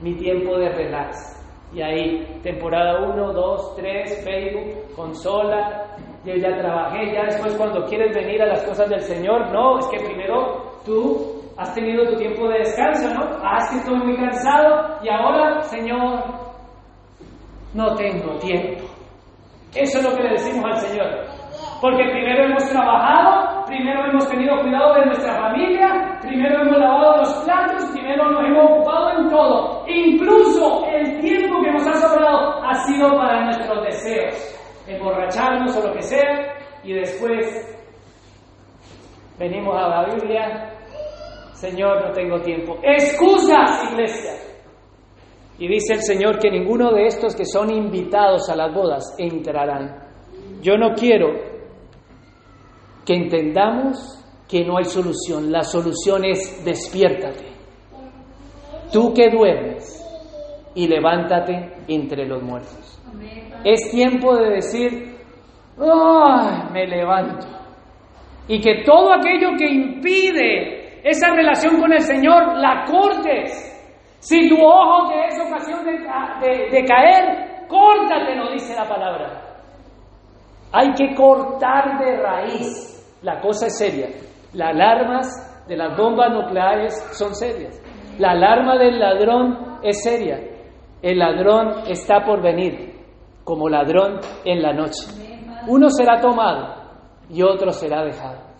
[0.00, 1.36] mi tiempo de relax.
[1.72, 5.86] Y ahí, temporada 1, 2, 3, Facebook, consola,
[6.24, 9.86] yo ya trabajé, ya después cuando quieres venir a las cosas del Señor, no, es
[9.88, 13.38] que primero tú has tenido tu tiempo de descanso, ¿no?
[13.42, 16.24] Has que estoy muy cansado y ahora, Señor,
[17.74, 18.84] no tengo tiempo.
[19.74, 21.06] Eso es lo que le decimos al Señor.
[21.80, 23.39] Porque primero hemos trabajado,
[23.70, 28.70] primero hemos tenido cuidado de nuestra familia, primero hemos lavado los platos, primero nos hemos
[28.70, 29.84] ocupado en todo.
[29.86, 35.94] Incluso el tiempo que nos ha sobrado ha sido para nuestros deseos, emborracharnos o lo
[35.94, 37.46] que sea, y después
[39.38, 40.74] venimos a la Biblia,
[41.52, 42.76] Señor, no tengo tiempo.
[42.82, 44.32] Excusas, iglesia.
[45.58, 50.08] Y dice el Señor que ninguno de estos que son invitados a las bodas entrarán.
[50.62, 51.49] Yo no quiero
[53.04, 55.50] que entendamos que no hay solución.
[55.50, 57.50] La solución es despiértate.
[58.92, 59.96] Tú que duermes
[60.74, 63.00] y levántate entre los muertos.
[63.64, 65.16] Es tiempo de decir,
[65.78, 66.70] ¡ay!
[66.72, 67.46] Me levanto.
[68.48, 73.70] Y que todo aquello que impide esa relación con el Señor la cortes
[74.20, 79.40] si tu ojo te es ocasión de, caer, córtate, no dice la palabra.
[80.72, 82.89] Hay que cortar de raíz.
[83.22, 84.08] La cosa es seria.
[84.54, 87.80] Las alarmas de las bombas nucleares son serias.
[88.18, 90.38] La alarma del ladrón es seria.
[91.02, 92.94] El ladrón está por venir,
[93.44, 95.06] como ladrón en la noche.
[95.66, 96.74] Uno será tomado
[97.30, 98.50] y otro será dejado.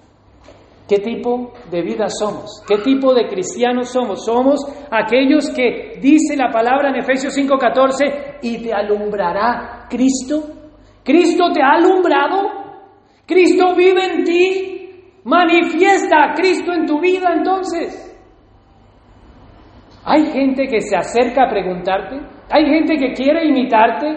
[0.89, 2.65] ¿Qué tipo de vida somos?
[2.66, 4.24] ¿Qué tipo de cristianos somos?
[4.24, 4.61] Somos
[4.91, 10.43] aquellos que dice la palabra en Efesios 5:14 y te alumbrará Cristo.
[11.05, 12.70] Cristo te ha alumbrado.
[13.31, 14.43] Cristo vive en ti.
[15.24, 18.07] Manifiesta a Cristo en tu vida entonces.
[20.05, 22.20] Hay gente que se acerca a preguntarte.
[22.51, 24.09] Hay gente que quiere imitarte.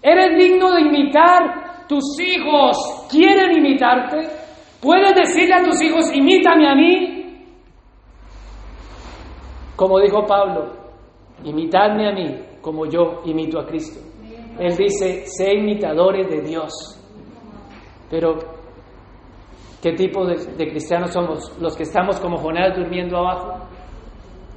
[0.00, 1.86] ¿Eres digno de imitar?
[1.88, 4.18] ¿Tus hijos quieren imitarte?
[4.80, 7.44] Puedes decirle a tus hijos, imítame a mí.
[9.74, 10.72] Como dijo Pablo,
[11.42, 14.00] imitadme a mí como yo imito a Cristo.
[14.58, 16.97] Él dice, sé imitadores de Dios.
[18.10, 18.38] Pero,
[19.82, 20.36] ¿qué tipo de,
[20.70, 21.58] cristianos somos?
[21.60, 23.66] Los que estamos como Jonás durmiendo abajo.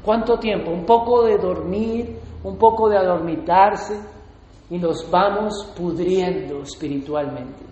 [0.04, 0.72] ¿Cuánto tiempo?
[0.72, 4.00] Un poco de dormir, un poco de adormitarse
[4.70, 7.66] y nos vamos pudriendo espiritualmente.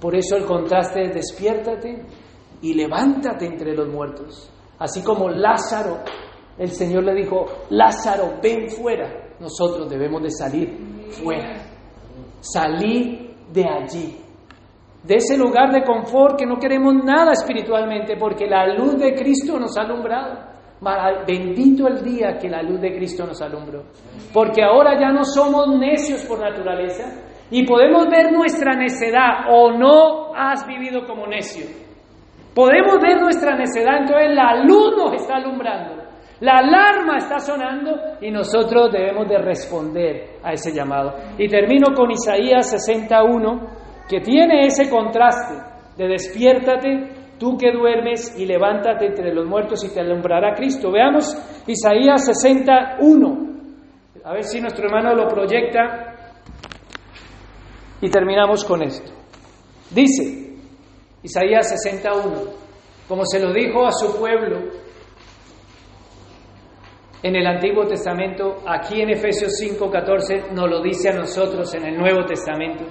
[0.00, 2.02] Por eso el contraste es despiértate
[2.62, 4.50] y levántate entre los muertos.
[4.78, 5.98] Así como Lázaro,
[6.56, 9.34] el Señor le dijo, Lázaro, ven fuera.
[9.40, 11.56] Nosotros debemos de salir fuera.
[12.40, 14.16] Salir de allí.
[15.02, 19.58] De ese lugar de confort que no queremos nada espiritualmente porque la luz de Cristo
[19.58, 20.48] nos ha alumbrado.
[21.26, 23.84] Bendito el día que la luz de Cristo nos alumbró.
[24.32, 27.04] Porque ahora ya no somos necios por naturaleza,
[27.50, 31.64] y podemos ver nuestra necedad o no has vivido como necio.
[32.54, 36.02] Podemos ver nuestra necedad, entonces la luz nos está alumbrando,
[36.40, 41.14] la alarma está sonando y nosotros debemos de responder a ese llamado.
[41.38, 43.77] Y termino con Isaías 61,
[44.08, 45.54] que tiene ese contraste
[45.96, 50.90] de despiértate tú que duermes y levántate entre los muertos y te alumbrará Cristo.
[50.90, 51.36] Veamos
[51.66, 53.48] Isaías 61.
[54.24, 56.16] A ver si nuestro hermano lo proyecta
[58.00, 59.12] y terminamos con esto.
[59.90, 60.56] Dice
[61.22, 62.42] Isaías 61,
[63.08, 64.88] como se lo dijo a su pueblo
[67.22, 71.96] en el Antiguo Testamento, aquí en Efesios 5:14 nos lo dice a nosotros en el
[71.96, 72.84] Nuevo Testamento.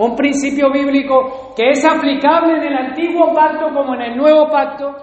[0.00, 4.96] Un principio bíblico que es aplicable en el antiguo pacto como en el nuevo pacto.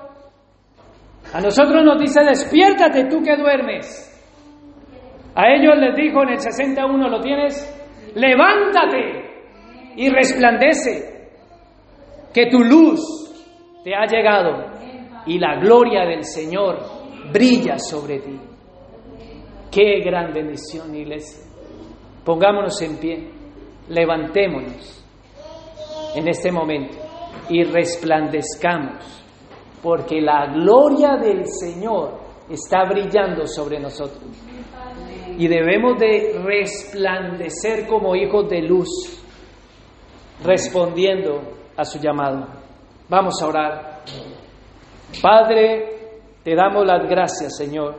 [1.33, 4.03] A nosotros nos dice, despiértate tú que duermes.
[5.35, 8.11] A ellos les dijo en el 61, ¿lo tienes?
[8.15, 11.29] Levántate y resplandece,
[12.33, 12.99] que tu luz
[13.83, 14.65] te ha llegado
[15.27, 16.79] y la gloria del Señor
[17.31, 18.39] brilla sobre ti.
[19.71, 21.43] Qué gran bendición, iglesia.
[22.25, 23.36] Pongámonos en pie
[23.89, 25.03] levantémonos
[26.15, 26.97] en este momento
[27.49, 29.23] y resplandezcamos,
[29.81, 32.19] porque la gloria del Señor
[32.49, 34.23] está brillando sobre nosotros.
[35.37, 38.89] Y debemos de resplandecer como hijos de luz,
[40.43, 41.41] respondiendo
[41.75, 42.47] a su llamado.
[43.07, 44.01] Vamos a orar.
[45.21, 45.97] Padre,
[46.43, 47.95] te damos las gracias, Señor,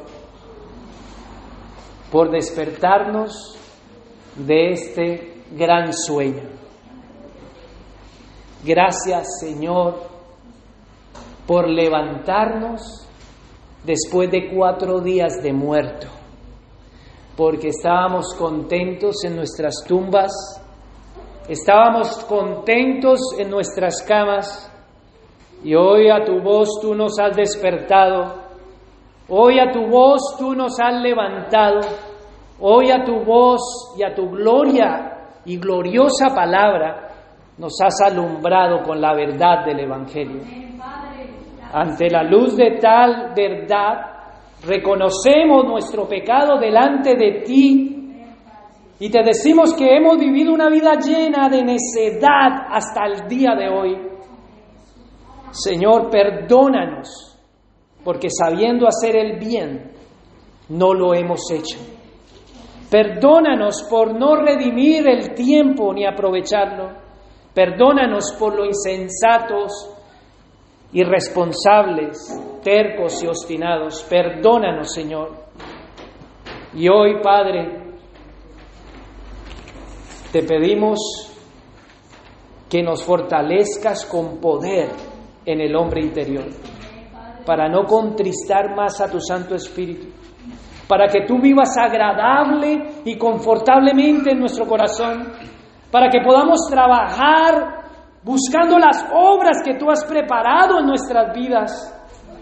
[2.10, 3.56] por despertarnos
[4.36, 6.42] de este gran sueño.
[8.64, 10.08] Gracias Señor
[11.46, 13.08] por levantarnos
[13.84, 16.08] después de cuatro días de muerto,
[17.36, 20.32] porque estábamos contentos en nuestras tumbas,
[21.48, 24.70] estábamos contentos en nuestras camas,
[25.64, 28.34] y hoy a tu voz tú nos has despertado,
[29.28, 31.80] hoy a tu voz tú nos has levantado,
[32.60, 35.17] hoy a tu voz y a tu gloria
[35.48, 37.08] y gloriosa palabra
[37.56, 40.42] nos has alumbrado con la verdad del Evangelio.
[41.72, 43.94] Ante la luz de tal verdad,
[44.66, 47.94] reconocemos nuestro pecado delante de ti
[49.00, 53.68] y te decimos que hemos vivido una vida llena de necedad hasta el día de
[53.68, 53.96] hoy.
[55.50, 57.38] Señor, perdónanos,
[58.04, 59.92] porque sabiendo hacer el bien,
[60.68, 61.78] no lo hemos hecho.
[62.90, 66.90] Perdónanos por no redimir el tiempo ni aprovecharlo.
[67.52, 69.94] Perdónanos por lo insensatos,
[70.92, 72.16] irresponsables,
[72.62, 74.04] tercos y obstinados.
[74.04, 75.32] Perdónanos, Señor.
[76.74, 77.94] Y hoy, Padre,
[80.32, 80.98] te pedimos
[82.70, 84.88] que nos fortalezcas con poder
[85.44, 86.46] en el hombre interior,
[87.44, 90.08] para no contristar más a tu Santo Espíritu
[90.88, 95.32] para que tú vivas agradable y confortablemente en nuestro corazón,
[95.90, 97.78] para que podamos trabajar
[98.24, 101.94] buscando las obras que tú has preparado en nuestras vidas,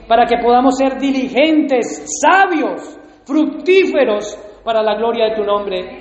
[0.08, 6.00] para que podamos ser diligentes, sabios, fructíferos para la gloria de tu nombre,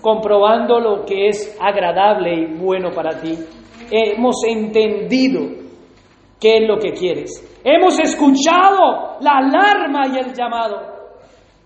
[0.00, 3.38] comprobando lo que es agradable y bueno para ti.
[3.90, 5.42] Hemos entendido
[6.40, 7.60] qué es lo que quieres.
[7.64, 10.97] Hemos escuchado la alarma y el llamado.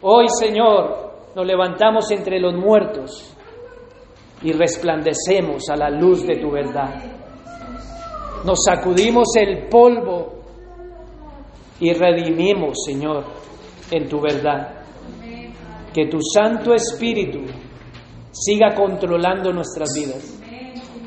[0.05, 3.33] Hoy, Señor, nos levantamos entre los muertos
[4.43, 6.93] y resplandecemos a la luz de tu verdad.
[8.45, 10.33] Nos sacudimos el polvo
[11.79, 13.25] y redimimos, Señor,
[13.93, 14.83] en tu verdad.
[15.95, 17.41] Que tu Santo Espíritu
[18.33, 20.41] siga controlando nuestras vidas.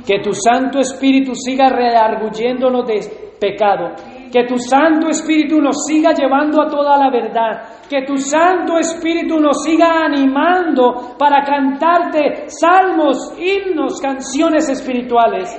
[0.08, 3.94] Que tu Santo Espíritu siga rearguyéndonos de pecado.
[4.32, 7.64] Que tu Santo Espíritu nos siga llevando a toda la verdad.
[7.90, 15.50] Que tu Santo Espíritu nos siga animando para cantarte salmos, himnos, canciones espirituales,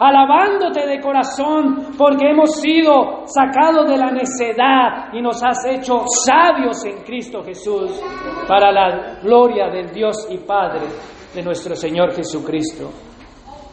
[0.00, 6.84] alabándote de corazón porque hemos sido sacados de la necedad y nos has hecho sabios
[6.84, 8.00] en Cristo Jesús
[8.46, 10.86] para la gloria del Dios y Padre
[11.34, 12.90] de nuestro Señor Jesucristo.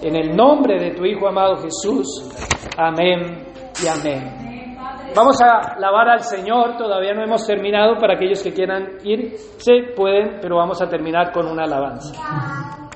[0.01, 2.29] En el nombre de tu Hijo amado Jesús,
[2.77, 4.45] amén y amén.
[5.15, 9.93] Vamos a alabar al Señor, todavía no hemos terminado, para aquellos que quieran ir, se
[9.95, 12.85] pueden, pero vamos a terminar con una alabanza.